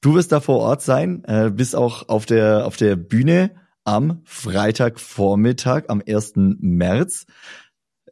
Du 0.00 0.14
wirst 0.14 0.32
da 0.32 0.40
vor 0.40 0.58
Ort 0.58 0.82
sein, 0.82 1.24
äh, 1.24 1.50
bist 1.50 1.76
auch 1.76 2.08
auf 2.08 2.26
der, 2.26 2.66
auf 2.66 2.76
der 2.76 2.96
Bühne 2.96 3.52
am 3.84 4.20
Freitagvormittag, 4.24 5.84
am 5.88 6.02
1. 6.06 6.58
März. 6.60 7.26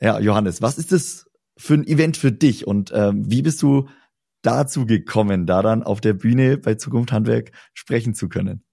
Ja, 0.00 0.18
Johannes, 0.20 0.62
was 0.62 0.78
ist 0.78 0.92
das 0.92 1.26
für 1.58 1.74
ein 1.74 1.86
Event 1.86 2.16
für 2.16 2.32
dich 2.32 2.66
und 2.66 2.90
äh, 2.90 3.12
wie 3.14 3.42
bist 3.42 3.60
du 3.60 3.88
dazu 4.42 4.86
gekommen, 4.86 5.46
da 5.46 5.60
dann 5.60 5.82
auf 5.82 6.00
der 6.00 6.14
Bühne 6.14 6.56
bei 6.56 6.76
Zukunft 6.76 7.12
Handwerk 7.12 7.52
sprechen 7.74 8.14
zu 8.14 8.28
können? 8.28 8.64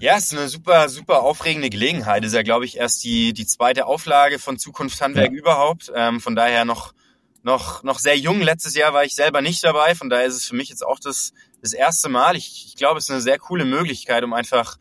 Ja, 0.00 0.16
es 0.16 0.26
ist 0.26 0.38
eine 0.38 0.48
super, 0.48 0.88
super 0.88 1.22
aufregende 1.22 1.70
Gelegenheit. 1.70 2.24
Ist 2.24 2.34
ja, 2.34 2.42
glaube 2.42 2.64
ich, 2.64 2.76
erst 2.76 3.02
die, 3.02 3.32
die 3.32 3.46
zweite 3.46 3.86
Auflage 3.86 4.38
von 4.38 4.58
Zukunft 4.58 5.00
Handwerk 5.00 5.32
ja. 5.32 5.38
überhaupt. 5.38 5.90
Ähm, 5.94 6.20
von 6.20 6.36
daher 6.36 6.64
noch, 6.64 6.94
noch, 7.42 7.82
noch 7.82 7.98
sehr 7.98 8.16
jung. 8.16 8.40
Letztes 8.40 8.74
Jahr 8.74 8.92
war 8.92 9.04
ich 9.04 9.14
selber 9.14 9.40
nicht 9.40 9.64
dabei. 9.64 9.96
Von 9.96 10.08
daher 10.08 10.26
ist 10.26 10.36
es 10.36 10.44
für 10.44 10.54
mich 10.54 10.68
jetzt 10.68 10.86
auch 10.86 11.00
das 11.00 11.32
das 11.60 11.72
erste 11.72 12.08
Mal. 12.08 12.36
Ich, 12.36 12.66
ich 12.66 12.76
glaube, 12.76 12.98
es 12.98 13.04
ist 13.04 13.10
eine 13.10 13.20
sehr 13.20 13.38
coole 13.38 13.64
Möglichkeit, 13.64 14.24
um 14.24 14.32
einfach 14.32 14.76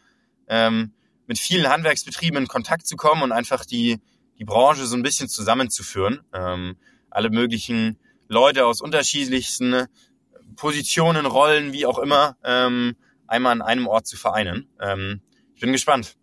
ähm, 0.48 0.94
mit 1.26 1.40
vielen 1.40 1.70
Handwerksbetrieben 1.70 2.42
in 2.42 2.48
Kontakt 2.48 2.88
zu 2.88 2.96
kommen 2.96 3.24
und 3.24 3.32
einfach 3.32 3.66
die, 3.66 4.00
die 4.40 4.46
Branche 4.46 4.86
so 4.86 4.96
ein 4.96 5.04
bisschen 5.04 5.30
zusammenzuführen. 5.30 6.22
Ähm, 6.34 6.78
alle 7.10 7.30
möglichen 7.30 7.98
Leute 8.28 8.66
aus 8.66 8.82
unterschiedlichsten 8.82 9.88
Positionen, 10.56 11.26
Rollen, 11.26 11.74
wie 11.74 11.86
auch 11.86 12.00
immer, 12.00 12.38
ähm, 12.44 12.96
einmal 13.28 13.54
an 13.54 13.62
einem 13.62 13.88
Ort 13.88 14.08
zu 14.08 14.18
vereinen. 14.18 14.70
Ähm, 14.82 15.22
ich 15.56 15.62
bin 15.62 15.72
gespannt. 15.72 16.16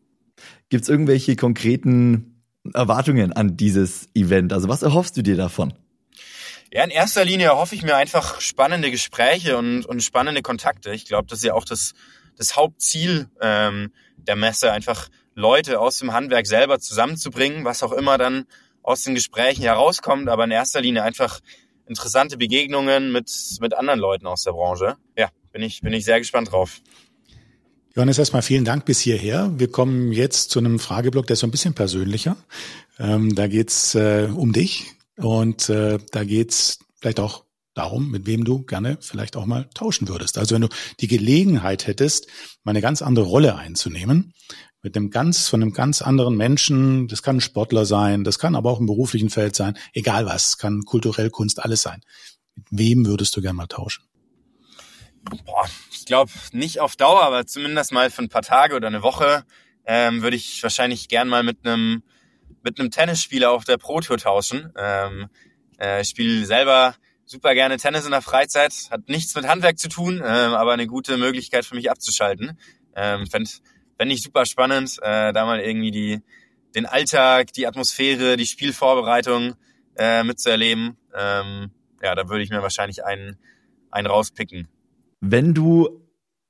Gibt 0.68 0.84
es 0.84 0.88
irgendwelche 0.88 1.36
konkreten 1.36 2.42
Erwartungen 2.72 3.32
an 3.32 3.56
dieses 3.56 4.08
Event? 4.14 4.52
Also 4.52 4.68
was 4.68 4.82
erhoffst 4.82 5.16
du 5.16 5.22
dir 5.22 5.36
davon? 5.36 5.74
Ja, 6.72 6.82
in 6.82 6.90
erster 6.90 7.24
Linie 7.24 7.46
erhoffe 7.46 7.74
ich 7.74 7.82
mir 7.82 7.96
einfach 7.96 8.40
spannende 8.40 8.90
Gespräche 8.90 9.56
und, 9.56 9.86
und 9.86 10.02
spannende 10.02 10.42
Kontakte. 10.42 10.92
Ich 10.92 11.04
glaube, 11.04 11.28
das 11.28 11.38
ist 11.38 11.44
ja 11.44 11.54
auch 11.54 11.64
das, 11.64 11.92
das 12.36 12.56
Hauptziel 12.56 13.28
ähm, 13.40 13.92
der 14.16 14.36
Messe, 14.36 14.72
einfach 14.72 15.08
Leute 15.34 15.78
aus 15.80 15.98
dem 15.98 16.12
Handwerk 16.12 16.46
selber 16.46 16.80
zusammenzubringen, 16.80 17.64
was 17.64 17.82
auch 17.82 17.92
immer 17.92 18.18
dann 18.18 18.46
aus 18.82 19.02
den 19.02 19.14
Gesprächen 19.14 19.62
herauskommt, 19.62 20.28
aber 20.28 20.44
in 20.44 20.50
erster 20.50 20.80
Linie 20.80 21.02
einfach 21.02 21.40
interessante 21.86 22.36
Begegnungen 22.36 23.12
mit, 23.12 23.30
mit 23.60 23.74
anderen 23.74 24.00
Leuten 24.00 24.26
aus 24.26 24.42
der 24.42 24.52
Branche. 24.52 24.96
Ja, 25.16 25.28
bin 25.54 25.62
ich, 25.62 25.80
bin 25.80 25.92
ich 25.92 26.04
sehr 26.04 26.18
gespannt 26.18 26.50
drauf. 26.50 26.82
Johannes, 27.94 28.18
erstmal 28.18 28.42
vielen 28.42 28.64
Dank 28.64 28.84
bis 28.84 28.98
hierher. 28.98 29.52
Wir 29.56 29.70
kommen 29.70 30.10
jetzt 30.10 30.50
zu 30.50 30.58
einem 30.58 30.80
Frageblock, 30.80 31.28
der 31.28 31.34
ist 31.34 31.40
so 31.40 31.46
ein 31.46 31.52
bisschen 31.52 31.74
persönlicher. 31.74 32.36
Ähm, 32.98 33.36
da 33.36 33.46
geht's 33.46 33.94
äh, 33.94 34.28
um 34.34 34.52
dich 34.52 34.94
und 35.16 35.68
äh, 35.68 35.98
da 36.10 36.24
geht's 36.24 36.80
vielleicht 36.96 37.20
auch 37.20 37.44
darum, 37.72 38.10
mit 38.10 38.26
wem 38.26 38.44
du 38.44 38.62
gerne 38.64 38.98
vielleicht 39.00 39.36
auch 39.36 39.46
mal 39.46 39.70
tauschen 39.74 40.08
würdest. 40.08 40.38
Also 40.38 40.56
wenn 40.56 40.62
du 40.62 40.68
die 40.98 41.06
Gelegenheit 41.06 41.86
hättest, 41.86 42.26
mal 42.64 42.70
eine 42.70 42.80
ganz 42.80 43.00
andere 43.00 43.26
Rolle 43.26 43.54
einzunehmen, 43.54 44.34
mit 44.82 44.96
einem 44.96 45.10
ganz, 45.10 45.46
von 45.46 45.62
einem 45.62 45.72
ganz 45.72 46.02
anderen 46.02 46.36
Menschen, 46.36 47.06
das 47.06 47.22
kann 47.22 47.36
ein 47.36 47.40
Sportler 47.40 47.86
sein, 47.86 48.24
das 48.24 48.40
kann 48.40 48.56
aber 48.56 48.72
auch 48.72 48.80
im 48.80 48.86
beruflichen 48.86 49.30
Feld 49.30 49.54
sein, 49.54 49.78
egal 49.92 50.26
was, 50.26 50.58
kann 50.58 50.82
kulturell 50.84 51.30
Kunst, 51.30 51.62
alles 51.62 51.82
sein. 51.82 52.00
Mit 52.56 52.66
wem 52.70 53.06
würdest 53.06 53.36
du 53.36 53.40
gerne 53.40 53.54
mal 53.54 53.66
tauschen? 53.66 54.04
Boah, 55.44 55.68
ich 55.90 56.04
glaube 56.04 56.30
nicht 56.52 56.80
auf 56.80 56.96
Dauer, 56.96 57.22
aber 57.22 57.46
zumindest 57.46 57.92
mal 57.92 58.10
für 58.10 58.22
ein 58.22 58.28
paar 58.28 58.42
Tage 58.42 58.76
oder 58.76 58.88
eine 58.88 59.02
Woche 59.02 59.44
ähm, 59.86 60.22
würde 60.22 60.36
ich 60.36 60.62
wahrscheinlich 60.62 61.08
gern 61.08 61.28
mal 61.28 61.42
mit 61.42 61.66
einem 61.66 62.02
mit 62.62 62.80
einem 62.80 62.90
Tennisspieler 62.90 63.50
auf 63.50 63.64
der 63.64 63.76
Pro 63.76 64.00
Tour 64.00 64.18
tauschen. 64.18 64.72
Ähm, 64.76 65.28
äh, 65.78 66.00
ich 66.00 66.08
spiele 66.08 66.46
selber 66.46 66.94
super 67.26 67.54
gerne 67.54 67.76
Tennis 67.76 68.04
in 68.04 68.10
der 68.10 68.22
Freizeit, 68.22 68.72
hat 68.90 69.08
nichts 69.08 69.34
mit 69.34 69.46
Handwerk 69.46 69.78
zu 69.78 69.88
tun, 69.88 70.16
ähm, 70.24 70.54
aber 70.54 70.72
eine 70.72 70.86
gute 70.86 71.16
Möglichkeit 71.16 71.64
für 71.64 71.74
mich 71.74 71.90
abzuschalten. 71.90 72.58
Ähm, 72.96 73.26
Fände 73.26 73.50
fänd 73.98 74.12
ich 74.12 74.22
super 74.22 74.46
spannend, 74.46 74.98
äh, 75.02 75.32
da 75.32 75.44
mal 75.44 75.60
irgendwie 75.60 75.90
die, 75.90 76.22
den 76.74 76.86
Alltag, 76.86 77.52
die 77.52 77.66
Atmosphäre, 77.66 78.36
die 78.36 78.46
Spielvorbereitung 78.46 79.54
äh, 79.96 80.24
mitzuerleben. 80.24 80.96
Ähm, 81.14 81.70
ja, 82.02 82.14
da 82.14 82.28
würde 82.28 82.42
ich 82.42 82.50
mir 82.50 82.62
wahrscheinlich 82.62 83.04
einen, 83.04 83.38
einen 83.90 84.06
rauspicken. 84.06 84.68
Wenn 85.26 85.54
du 85.54 86.00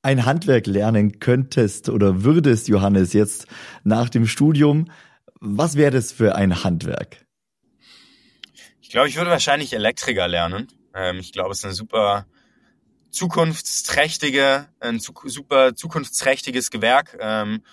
ein 0.03 0.27
Handwerk 0.27 0.67
lernen 0.67 1.19
könntest 1.19 1.89
oder 1.89 2.25
würdest, 2.25 2.69
Johannes, 2.69 3.13
jetzt 3.13 3.47
nach 3.85 4.09
dem 4.09 4.27
Studium, 4.27 4.91
was 5.41 5.77
wäre 5.77 5.93
das 5.93 6.13
für 6.13 6.35
ein 6.35 6.65
Handwerk? 6.65 7.25
glaube, 8.95 9.09
ich 9.09 9.17
würde 9.17 9.31
wahrscheinlich 9.33 9.73
Elektriker 9.73 10.29
lernen. 10.29 10.69
Ähm, 10.95 11.19
ich 11.19 11.33
glaube, 11.33 11.51
es 11.51 11.59
ist 11.59 11.65
eine 11.65 11.75
super 11.75 12.27
zukunftsträchtige, 13.11 14.69
ein 14.79 15.01
super 15.01 15.75
zukunftsträchtiges 15.75 16.71
Gewerk. 16.71 17.19
Ähm, 17.21 17.65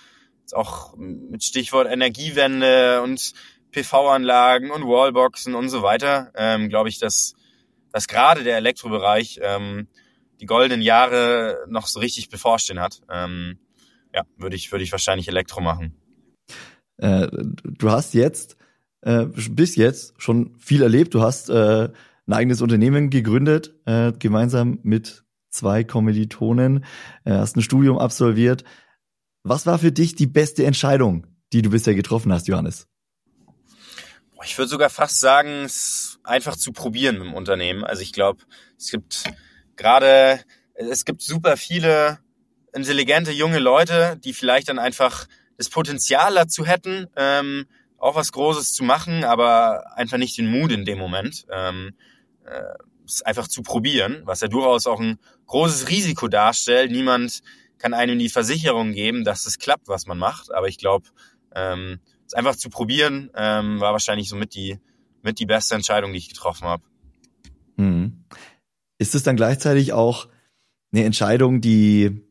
auch 0.53 0.95
mit 0.97 1.43
Stichwort 1.43 1.87
Energiewende 1.87 3.03
und 3.03 3.33
PV-Anlagen 3.71 4.71
und 4.71 4.83
Wallboxen 4.83 5.53
und 5.53 5.69
so 5.69 5.83
weiter, 5.83 6.31
ähm, 6.35 6.69
glaube 6.69 6.89
ich, 6.89 6.97
dass, 6.97 7.35
dass 7.93 8.07
gerade 8.07 8.43
der 8.43 8.57
Elektrobereich 8.57 9.39
die 10.41 10.47
goldenen 10.47 10.81
Jahre 10.81 11.65
noch 11.67 11.87
so 11.87 11.99
richtig 11.99 12.29
bevorstehen 12.29 12.79
hat. 12.79 13.01
Ähm, 13.09 13.59
ja, 14.13 14.23
würde 14.37 14.55
ich, 14.55 14.71
würde 14.71 14.83
ich 14.83 14.91
wahrscheinlich 14.91 15.27
Elektro 15.27 15.61
machen. 15.61 15.95
Äh, 16.97 17.27
du 17.63 17.91
hast 17.91 18.13
jetzt 18.13 18.57
äh, 19.01 19.25
bis 19.25 19.75
jetzt 19.75 20.13
schon 20.17 20.55
viel 20.57 20.81
erlebt. 20.81 21.13
Du 21.13 21.21
hast 21.21 21.49
äh, 21.49 21.89
ein 22.27 22.33
eigenes 22.33 22.61
Unternehmen 22.61 23.09
gegründet, 23.09 23.73
äh, 23.85 24.11
gemeinsam 24.13 24.79
mit 24.83 25.23
zwei 25.49 25.83
Kommilitonen, 25.83 26.85
äh, 27.23 27.31
hast 27.31 27.55
ein 27.55 27.61
Studium 27.61 27.97
absolviert. 27.97 28.63
Was 29.43 29.65
war 29.65 29.79
für 29.79 29.91
dich 29.91 30.15
die 30.15 30.27
beste 30.27 30.65
Entscheidung, 30.65 31.27
die 31.53 31.61
du 31.61 31.69
bisher 31.69 31.95
getroffen 31.95 32.33
hast, 32.33 32.47
Johannes? 32.47 32.87
Ich 34.43 34.57
würde 34.57 34.69
sogar 34.69 34.89
fast 34.89 35.19
sagen, 35.19 35.65
es 35.65 36.19
einfach 36.23 36.55
zu 36.55 36.71
probieren 36.71 37.17
im 37.17 37.33
Unternehmen. 37.33 37.83
Also 37.83 38.01
ich 38.01 38.11
glaube, 38.11 38.43
es 38.77 38.89
gibt 38.89 39.23
gerade, 39.81 40.39
es 40.75 41.05
gibt 41.05 41.21
super 41.21 41.57
viele 41.57 42.19
intelligente 42.73 43.31
junge 43.31 43.59
Leute, 43.59 44.17
die 44.23 44.33
vielleicht 44.33 44.69
dann 44.69 44.79
einfach 44.79 45.27
das 45.57 45.69
Potenzial 45.69 46.33
dazu 46.35 46.65
hätten, 46.65 47.07
ähm, 47.15 47.65
auch 47.97 48.15
was 48.15 48.31
Großes 48.31 48.73
zu 48.73 48.83
machen, 48.83 49.23
aber 49.23 49.97
einfach 49.97 50.17
nicht 50.17 50.37
den 50.37 50.49
Mut 50.49 50.71
in 50.71 50.85
dem 50.85 50.97
Moment. 50.97 51.45
Ähm, 51.51 51.93
äh, 52.45 52.61
es 53.05 53.21
einfach 53.23 53.47
zu 53.47 53.61
probieren, 53.61 54.21
was 54.23 54.41
ja 54.41 54.47
durchaus 54.47 54.87
auch 54.87 54.99
ein 54.99 55.19
großes 55.47 55.89
Risiko 55.89 56.27
darstellt. 56.27 56.91
Niemand 56.91 57.41
kann 57.77 57.93
einem 57.93 58.17
die 58.19 58.29
Versicherung 58.29 58.93
geben, 58.93 59.23
dass 59.23 59.45
es 59.45 59.59
klappt, 59.59 59.87
was 59.87 60.05
man 60.05 60.17
macht. 60.17 60.53
Aber 60.53 60.67
ich 60.67 60.77
glaube, 60.77 61.09
ähm, 61.53 61.99
es 62.25 62.33
einfach 62.33 62.55
zu 62.55 62.69
probieren, 62.69 63.29
ähm, 63.35 63.79
war 63.79 63.91
wahrscheinlich 63.91 64.29
so 64.29 64.35
mit 64.35 64.55
die, 64.55 64.79
mit 65.23 65.39
die 65.39 65.45
beste 65.45 65.75
Entscheidung, 65.75 66.13
die 66.13 66.19
ich 66.19 66.29
getroffen 66.29 66.67
habe. 66.67 66.83
Mhm. 67.75 68.23
Ist 69.01 69.15
es 69.15 69.23
dann 69.23 69.35
gleichzeitig 69.35 69.93
auch 69.93 70.27
eine 70.93 71.05
Entscheidung, 71.05 71.59
die, 71.59 72.21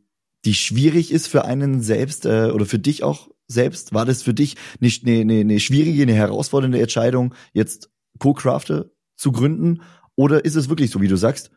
die 0.44 0.54
schwierig 0.54 1.10
ist 1.10 1.26
für 1.26 1.44
einen 1.44 1.82
selbst 1.82 2.26
äh, 2.26 2.52
oder 2.52 2.64
für 2.64 2.78
dich 2.78 3.02
auch 3.02 3.28
selbst? 3.48 3.92
War 3.92 4.06
das 4.06 4.22
für 4.22 4.34
dich 4.34 4.54
nicht 4.78 5.04
eine, 5.04 5.22
eine, 5.22 5.40
eine 5.40 5.58
schwierige, 5.58 6.02
eine 6.02 6.14
herausfordernde 6.14 6.80
Entscheidung, 6.80 7.34
jetzt 7.54 7.90
Co-Crafter 8.20 8.88
zu 9.16 9.32
gründen? 9.32 9.82
Oder 10.14 10.44
ist 10.44 10.54
es 10.54 10.68
wirklich 10.68 10.92
so, 10.92 11.00
wie 11.00 11.08
du 11.08 11.16
sagst, 11.16 11.50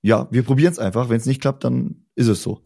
ja, 0.00 0.28
wir 0.30 0.42
probieren 0.42 0.72
es 0.72 0.78
einfach, 0.78 1.10
wenn 1.10 1.18
es 1.18 1.26
nicht 1.26 1.42
klappt, 1.42 1.62
dann 1.64 2.06
ist 2.14 2.28
es 2.28 2.42
so? 2.42 2.62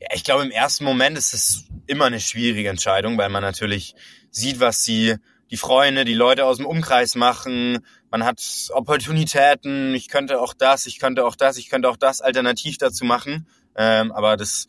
Ja, 0.00 0.14
ich 0.14 0.22
glaube, 0.22 0.44
im 0.44 0.52
ersten 0.52 0.84
Moment 0.84 1.18
ist 1.18 1.34
es 1.34 1.64
immer 1.88 2.04
eine 2.04 2.20
schwierige 2.20 2.68
Entscheidung, 2.68 3.18
weil 3.18 3.28
man 3.28 3.42
natürlich 3.42 3.96
sieht, 4.30 4.60
was 4.60 4.84
die, 4.84 5.16
die 5.50 5.56
Freunde, 5.56 6.04
die 6.04 6.14
Leute 6.14 6.44
aus 6.44 6.56
dem 6.56 6.66
Umkreis 6.66 7.14
machen. 7.14 7.78
Man 8.10 8.24
hat 8.24 8.40
Opportunitäten. 8.70 9.94
Ich 9.94 10.08
könnte 10.08 10.40
auch 10.40 10.54
das, 10.54 10.86
ich 10.86 10.98
könnte 10.98 11.24
auch 11.24 11.36
das, 11.36 11.56
ich 11.56 11.68
könnte 11.68 11.88
auch 11.88 11.96
das 11.96 12.20
alternativ 12.20 12.78
dazu 12.78 13.04
machen. 13.04 13.46
Ähm, 13.76 14.10
aber 14.12 14.36
das 14.36 14.66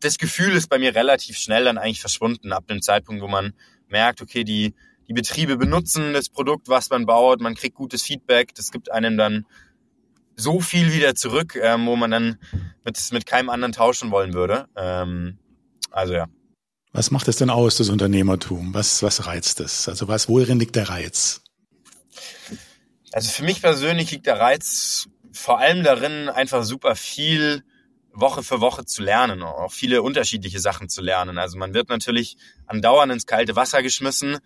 das 0.00 0.18
Gefühl 0.18 0.52
ist 0.54 0.68
bei 0.68 0.78
mir 0.78 0.94
relativ 0.94 1.36
schnell 1.36 1.64
dann 1.64 1.78
eigentlich 1.78 2.00
verschwunden 2.00 2.52
ab 2.52 2.66
dem 2.68 2.82
Zeitpunkt, 2.82 3.22
wo 3.22 3.28
man 3.28 3.52
merkt, 3.88 4.22
okay, 4.22 4.44
die, 4.44 4.74
die 5.08 5.12
Betriebe 5.12 5.56
benutzen 5.56 6.12
das 6.12 6.28
Produkt, 6.28 6.68
was 6.68 6.90
man 6.90 7.06
baut, 7.06 7.40
man 7.40 7.54
kriegt 7.54 7.76
gutes 7.76 8.02
Feedback, 8.02 8.54
das 8.54 8.70
gibt 8.70 8.90
einem 8.90 9.16
dann 9.16 9.46
so 10.36 10.60
viel 10.60 10.92
wieder 10.92 11.14
zurück, 11.14 11.58
ähm, 11.60 11.86
wo 11.86 11.96
man 11.96 12.10
dann 12.10 12.38
mit, 12.84 12.98
mit 13.12 13.26
keinem 13.26 13.50
anderen 13.50 13.72
tauschen 13.72 14.10
wollen 14.10 14.32
würde. 14.32 14.66
Ähm, 14.76 15.38
also 15.90 16.14
ja. 16.14 16.26
Was 16.92 17.10
macht 17.10 17.28
es 17.28 17.36
denn 17.36 17.50
aus, 17.50 17.78
das 17.78 17.88
Unternehmertum? 17.88 18.74
Was, 18.74 19.02
was 19.02 19.26
reizt 19.26 19.60
es? 19.60 19.88
Also 19.88 20.08
was, 20.08 20.28
worin 20.28 20.58
liegt 20.58 20.76
der 20.76 20.90
Reiz? 20.90 21.40
Also 23.12 23.30
für 23.30 23.44
mich 23.44 23.62
persönlich 23.62 24.10
liegt 24.10 24.26
der 24.26 24.38
Reiz 24.38 25.08
vor 25.32 25.58
allem 25.58 25.82
darin, 25.82 26.28
einfach 26.28 26.64
super 26.64 26.94
viel 26.94 27.62
Woche 28.12 28.42
für 28.42 28.60
Woche 28.60 28.84
zu 28.84 29.02
lernen, 29.02 29.42
auch 29.42 29.72
viele 29.72 30.02
unterschiedliche 30.02 30.60
Sachen 30.60 30.90
zu 30.90 31.00
lernen. 31.00 31.38
Also 31.38 31.56
man 31.56 31.72
wird 31.72 31.88
natürlich 31.88 32.36
andauernd 32.66 33.10
ins 33.10 33.26
kalte 33.26 33.56
Wasser 33.56 33.82
geschmissen. 33.82 34.36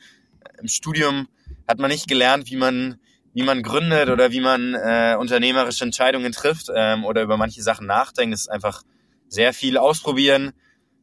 Im 0.61 0.69
Studium 0.69 1.29
hat 1.67 1.81
man 1.81 1.91
nicht 1.91 2.07
gelernt, 2.07 2.49
wie 2.51 2.57
man 2.57 2.99
wie 3.35 3.43
man 3.43 3.63
gründet 3.63 4.09
oder 4.09 4.31
wie 4.31 4.41
man 4.41 4.75
äh, 4.75 5.15
unternehmerische 5.19 5.85
Entscheidungen 5.85 6.33
trifft 6.33 6.69
ähm, 6.75 7.05
oder 7.05 7.23
über 7.23 7.37
manche 7.37 7.63
Sachen 7.63 7.87
nachdenkt. 7.87 8.35
Es 8.35 8.43
ist 8.43 8.49
einfach 8.49 8.83
sehr 9.29 9.53
viel 9.53 9.77
ausprobieren, 9.77 10.53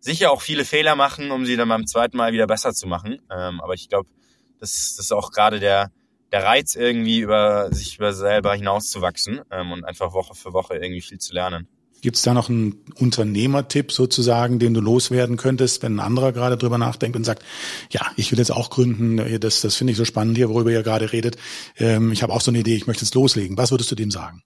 sicher 0.04 0.32
auch 0.32 0.42
viele 0.42 0.66
Fehler 0.66 0.96
machen, 0.96 1.32
um 1.32 1.46
sie 1.46 1.56
dann 1.56 1.70
beim 1.70 1.88
zweiten 1.88 2.18
Mal 2.18 2.34
wieder 2.34 2.48
besser 2.48 2.74
zu 2.74 2.88
machen. 2.88 3.22
Ähm, 3.32 3.62
aber 3.62 3.74
ich 3.74 3.89
glaube, 3.89 4.10
das, 4.60 4.96
das 4.98 5.06
ist 5.06 5.12
auch 5.12 5.32
gerade 5.32 5.60
der 5.60 5.92
der 6.34 6.44
Reiz 6.44 6.74
irgendwie 6.74 7.20
über 7.20 7.72
sich 7.72 7.98
über 7.98 8.12
selber 8.12 8.56
hinauszuwachsen 8.56 9.42
ähm, 9.52 9.72
und 9.72 9.86
einfach 9.86 10.13
Woche 10.13 10.34
für 10.34 10.52
Woche 10.52 10.74
irgendwie 10.74 11.02
viel 11.02 11.20
zu 11.20 11.32
lernen. 11.32 11.68
Gibt 12.02 12.18
es 12.18 12.24
da 12.24 12.34
noch 12.34 12.50
einen 12.50 12.84
Unternehmertipp 12.96 13.92
sozusagen, 13.92 14.58
den 14.58 14.74
du 14.74 14.82
loswerden 14.82 15.38
könntest, 15.38 15.84
wenn 15.84 15.96
ein 15.96 16.00
anderer 16.00 16.34
gerade 16.34 16.58
drüber 16.58 16.80
nachdenkt 16.80 17.16
und 17.16 17.24
sagt, 17.24 17.44
ja, 17.92 18.02
ich 18.18 18.32
will 18.32 18.39
jetzt 18.39 18.52
auch 18.52 18.72
gründen, 18.72 19.39
das, 19.39 19.62
das 19.62 19.76
finde 19.76 19.92
ich 19.92 19.98
so 19.98 20.06
spannend 20.06 20.36
hier, 20.36 20.50
worüber 20.50 20.72
ihr 20.72 20.84
gerade 20.84 21.13
redet. 21.13 21.38
Ähm, 21.78 22.12
ich 22.12 22.24
habe 22.24 22.34
auch 22.34 22.42
so 22.42 22.50
eine 22.52 22.60
Idee, 22.60 22.76
ich 22.76 22.88
möchte 22.88 23.06
jetzt 23.06 23.13
loslegen. 23.13 23.56
Was 23.56 23.72
würdest 23.72 23.92
du 23.92 23.96
dem 23.96 24.12
sagen? 24.12 24.42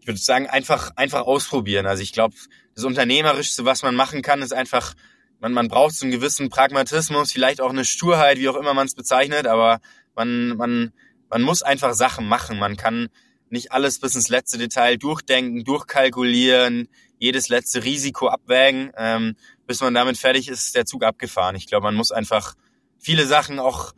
Ich 0.00 0.06
würde 0.06 0.18
sagen, 0.18 0.48
einfach, 0.48 0.90
einfach 0.96 1.22
ausprobieren. 1.22 1.86
Also 1.86 2.02
ich 2.02 2.12
glaube, 2.12 2.34
das 2.74 2.84
Unternehmerischste, 2.84 3.64
was 3.64 3.82
man 3.82 3.94
machen 3.94 4.22
kann, 4.22 4.42
ist 4.42 4.52
einfach, 4.52 4.94
man, 5.40 5.52
man 5.52 5.68
braucht 5.68 5.94
so 5.94 6.04
einen 6.04 6.12
gewissen 6.12 6.48
Pragmatismus, 6.48 7.32
vielleicht 7.32 7.60
auch 7.60 7.70
eine 7.70 7.84
Sturheit, 7.84 8.38
wie 8.38 8.48
auch 8.48 8.56
immer 8.56 8.74
man 8.74 8.86
es 8.86 8.94
bezeichnet, 8.94 9.46
aber 9.46 9.80
man, 10.14 10.56
man, 10.56 10.92
man 11.28 11.42
muss 11.42 11.62
einfach 11.62 11.94
Sachen 11.94 12.26
machen. 12.26 12.58
Man 12.58 12.76
kann 12.76 13.08
nicht 13.48 13.72
alles 13.72 13.98
bis 13.98 14.14
ins 14.14 14.28
letzte 14.28 14.58
Detail 14.58 14.96
durchdenken, 14.96 15.64
durchkalkulieren, 15.64 16.88
jedes 17.18 17.48
letzte 17.48 17.84
Risiko 17.84 18.28
abwägen. 18.28 18.92
Ähm, 18.96 19.36
bis 19.66 19.80
man 19.80 19.94
damit 19.94 20.16
fertig 20.18 20.48
ist, 20.48 20.68
ist 20.68 20.74
der 20.74 20.86
Zug 20.86 21.04
abgefahren. 21.04 21.56
Ich 21.56 21.66
glaube, 21.66 21.84
man 21.84 21.94
muss 21.94 22.12
einfach 22.12 22.54
viele 22.98 23.26
Sachen 23.26 23.58
auch 23.58 23.92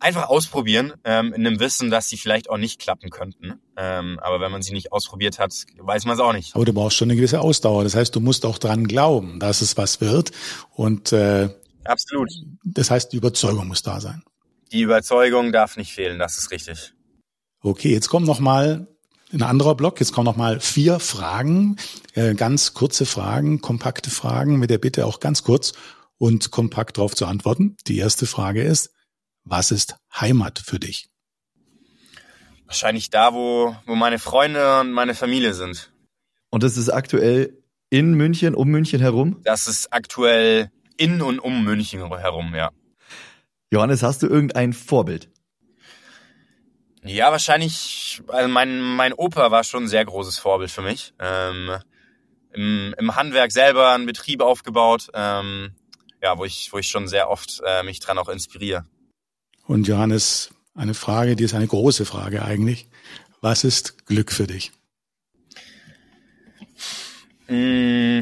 einfach 0.00 0.28
ausprobieren, 0.28 0.94
ähm, 1.04 1.32
in 1.32 1.44
dem 1.44 1.60
Wissen, 1.60 1.90
dass 1.90 2.08
sie 2.08 2.16
vielleicht 2.16 2.50
auch 2.50 2.56
nicht 2.56 2.80
klappen 2.80 3.10
könnten. 3.10 3.60
Ähm, 3.76 4.18
aber 4.20 4.40
wenn 4.40 4.50
man 4.50 4.62
sie 4.62 4.72
nicht 4.72 4.92
ausprobiert 4.92 5.38
hat, 5.38 5.54
weiß 5.78 6.06
man 6.06 6.14
es 6.14 6.20
auch 6.20 6.32
nicht. 6.32 6.54
Aber 6.54 6.64
du 6.64 6.72
brauchst 6.72 6.96
schon 6.96 7.06
eine 7.06 7.16
gewisse 7.16 7.40
Ausdauer. 7.40 7.84
Das 7.84 7.94
heißt, 7.94 8.14
du 8.16 8.20
musst 8.20 8.44
auch 8.44 8.58
dran 8.58 8.86
glauben, 8.86 9.38
dass 9.38 9.60
es 9.60 9.76
was 9.76 10.00
wird. 10.00 10.32
Und 10.70 11.12
äh, 11.12 11.50
absolut. 11.84 12.30
Das 12.64 12.90
heißt, 12.90 13.12
die 13.12 13.18
Überzeugung 13.18 13.68
muss 13.68 13.82
da 13.82 14.00
sein. 14.00 14.22
Die 14.72 14.80
Überzeugung 14.82 15.52
darf 15.52 15.76
nicht 15.76 15.92
fehlen. 15.92 16.18
Das 16.18 16.38
ist 16.38 16.50
richtig. 16.50 16.92
Okay, 17.62 17.92
jetzt 17.92 18.08
kommt 18.08 18.26
noch 18.26 18.40
mal 18.40 18.88
ein 19.32 19.42
anderer 19.42 19.74
Block. 19.74 20.00
Jetzt 20.00 20.12
kommen 20.12 20.24
noch 20.24 20.36
mal 20.36 20.60
vier 20.60 20.98
Fragen, 20.98 21.76
äh, 22.14 22.34
ganz 22.34 22.74
kurze 22.74 23.04
Fragen, 23.06 23.60
kompakte 23.60 24.10
Fragen 24.10 24.58
mit 24.58 24.70
der 24.70 24.78
Bitte 24.78 25.06
auch 25.06 25.20
ganz 25.20 25.42
kurz 25.42 25.72
und 26.18 26.50
kompakt 26.50 26.98
darauf 26.98 27.14
zu 27.14 27.26
antworten. 27.26 27.76
Die 27.86 27.98
erste 27.98 28.26
Frage 28.26 28.62
ist: 28.62 28.92
Was 29.44 29.70
ist 29.70 29.96
Heimat 30.14 30.58
für 30.58 30.78
dich? 30.78 31.08
Wahrscheinlich 32.66 33.10
da, 33.10 33.34
wo 33.34 33.76
wo 33.86 33.94
meine 33.94 34.18
Freunde 34.18 34.80
und 34.80 34.92
meine 34.92 35.14
Familie 35.14 35.54
sind. 35.54 35.92
Und 36.50 36.62
das 36.62 36.76
ist 36.76 36.88
aktuell 36.88 37.60
in 37.90 38.14
München, 38.14 38.54
um 38.54 38.68
München 38.68 39.00
herum? 39.00 39.40
Das 39.42 39.66
ist 39.66 39.92
aktuell 39.92 40.70
in 40.96 41.22
und 41.22 41.40
um 41.40 41.64
München 41.64 42.00
herum, 42.00 42.54
ja. 42.54 42.70
Johannes, 43.70 44.02
hast 44.02 44.22
du 44.22 44.26
irgendein 44.26 44.72
Vorbild? 44.72 45.28
Ja, 47.02 47.30
wahrscheinlich, 47.30 48.20
also 48.28 48.48
mein, 48.48 48.80
mein 48.80 49.12
Opa 49.12 49.50
war 49.50 49.64
schon 49.64 49.84
ein 49.84 49.88
sehr 49.88 50.04
großes 50.04 50.38
Vorbild 50.38 50.70
für 50.70 50.82
mich. 50.82 51.14
Ähm, 51.18 51.78
im, 52.52 52.94
Im 52.98 53.16
Handwerk 53.16 53.52
selber 53.52 53.92
einen 53.92 54.06
Betrieb 54.06 54.42
aufgebaut, 54.42 55.08
ähm, 55.14 55.74
ja, 56.22 56.36
wo 56.36 56.44
ich, 56.44 56.72
wo 56.72 56.78
ich 56.78 56.88
schon 56.88 57.08
sehr 57.08 57.30
oft 57.30 57.62
äh, 57.64 57.82
mich 57.82 58.00
dran 58.00 58.18
auch 58.18 58.28
inspiriere. 58.28 58.84
Und 59.70 59.86
Johannes, 59.86 60.50
eine 60.74 60.94
Frage, 60.94 61.36
die 61.36 61.44
ist 61.44 61.54
eine 61.54 61.68
große 61.68 62.04
Frage 62.04 62.44
eigentlich. 62.44 62.88
Was 63.40 63.62
ist 63.62 64.04
Glück 64.04 64.32
für 64.32 64.48
dich? 64.48 64.72
Mm, 67.46 68.18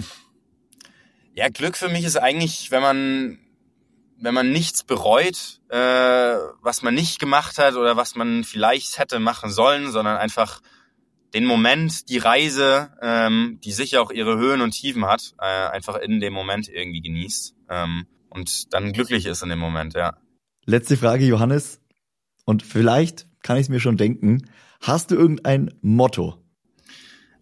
ja, 1.33 1.49
Glück 1.49 1.79
für 1.79 1.89
mich 1.89 2.05
ist 2.05 2.19
eigentlich, 2.19 2.71
wenn 2.71 2.83
man 2.83 3.39
wenn 4.19 4.35
man 4.35 4.53
nichts 4.53 4.83
bereut, 4.83 5.63
äh, 5.71 6.37
was 6.61 6.83
man 6.83 6.95
nicht 6.95 7.19
gemacht 7.19 7.57
hat 7.57 7.77
oder 7.77 7.97
was 7.97 8.15
man 8.15 8.45
vielleicht 8.45 8.99
hätte 8.99 9.19
machen 9.19 9.51
sollen, 9.51 9.91
sondern 9.91 10.19
einfach 10.19 10.61
den 11.33 11.47
Moment, 11.47 12.11
die 12.11 12.19
Reise, 12.19 12.91
ähm, 13.01 13.59
die 13.65 13.73
sicher 13.73 14.03
auch 14.03 14.11
ihre 14.11 14.37
Höhen 14.37 14.61
und 14.61 14.73
Tiefen 14.73 15.07
hat, 15.07 15.35
äh, 15.41 15.47
einfach 15.47 15.97
in 15.97 16.21
dem 16.21 16.35
Moment 16.35 16.69
irgendwie 16.69 17.01
genießt 17.01 17.55
ähm, 17.71 18.07
und 18.29 18.75
dann 18.75 18.93
glücklich 18.93 19.25
ist 19.25 19.43
in 19.43 19.49
dem 19.49 19.61
Moment, 19.61 19.95
ja. 19.95 20.19
Letzte 20.69 20.99
Frage, 20.99 21.25
Johannes. 21.25 21.81
Und 22.45 22.63
vielleicht 22.63 23.27
kann 23.43 23.57
ich 23.57 23.63
es 23.63 23.69
mir 23.71 23.81
schon 23.81 23.97
denken. 23.97 24.51
Hast 24.83 25.11
du 25.11 25.15
irgendein 25.15 25.73
Motto? 25.81 26.37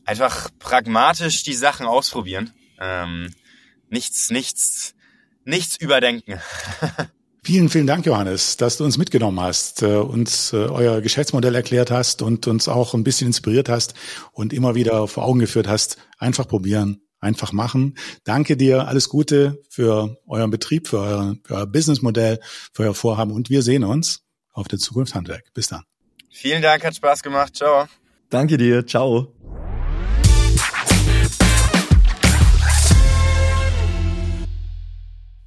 Einfach 0.04 0.48
pragmatisch 0.60 1.42
die 1.42 1.54
Sachen 1.54 1.86
ausprobieren. 1.86 2.52
Ähm, 2.78 3.34
nichts, 3.90 4.30
nichts 4.30 4.94
nichts 5.44 5.76
überdenken. 5.80 6.40
Vielen, 7.42 7.68
vielen 7.68 7.86
Dank, 7.86 8.04
Johannes, 8.06 8.56
dass 8.56 8.76
du 8.76 8.84
uns 8.84 8.98
mitgenommen 8.98 9.38
hast, 9.38 9.82
äh, 9.82 9.98
uns 9.98 10.52
äh, 10.52 10.56
euer 10.56 11.00
Geschäftsmodell 11.00 11.54
erklärt 11.54 11.92
hast 11.92 12.20
und 12.20 12.48
uns 12.48 12.66
auch 12.66 12.92
ein 12.92 13.04
bisschen 13.04 13.28
inspiriert 13.28 13.68
hast 13.68 13.94
und 14.32 14.52
immer 14.52 14.74
wieder 14.74 15.06
vor 15.06 15.24
Augen 15.24 15.38
geführt 15.38 15.68
hast. 15.68 15.96
Einfach 16.18 16.48
probieren, 16.48 17.05
einfach 17.26 17.52
machen. 17.52 17.98
Danke 18.24 18.56
dir, 18.56 18.88
alles 18.88 19.08
Gute 19.08 19.60
für 19.68 20.16
euren 20.26 20.50
Betrieb, 20.50 20.88
für 20.88 20.98
euer, 21.00 21.36
für 21.44 21.54
euer 21.54 21.66
Businessmodell, 21.66 22.40
für 22.72 22.84
euer 22.84 22.94
Vorhaben 22.94 23.32
und 23.32 23.50
wir 23.50 23.62
sehen 23.62 23.84
uns 23.84 24.22
auf 24.52 24.68
der 24.68 24.78
Zukunft 24.78 25.14
Handwerk. 25.14 25.52
Bis 25.52 25.68
dann. 25.68 25.82
Vielen 26.30 26.62
Dank, 26.62 26.84
hat 26.84 26.94
Spaß 26.94 27.22
gemacht. 27.22 27.56
Ciao. 27.56 27.86
Danke 28.30 28.56
dir. 28.56 28.86
Ciao. 28.86 29.32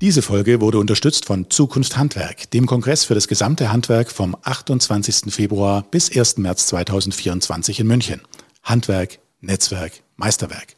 Diese 0.02 0.22
Folge 0.22 0.62
wurde 0.62 0.80
unterstützt 0.80 1.26
von 1.26 1.50
Zukunft 1.50 1.98
Handwerk, 1.98 2.50
dem 2.52 2.68
Kongress 2.68 3.04
für 3.04 3.16
das 3.16 3.28
gesamte 3.28 3.70
Handwerk 3.70 4.10
vom 4.10 4.38
28. 4.44 5.34
Februar 5.34 5.84
bis 5.92 6.16
1. 6.16 6.38
März 6.38 6.68
2024 6.68 7.82
in 7.82 7.88
München. 7.88 8.22
Handwerk, 8.64 9.20
Netzwerk, 9.42 9.92
Meisterwerk. 10.16 10.78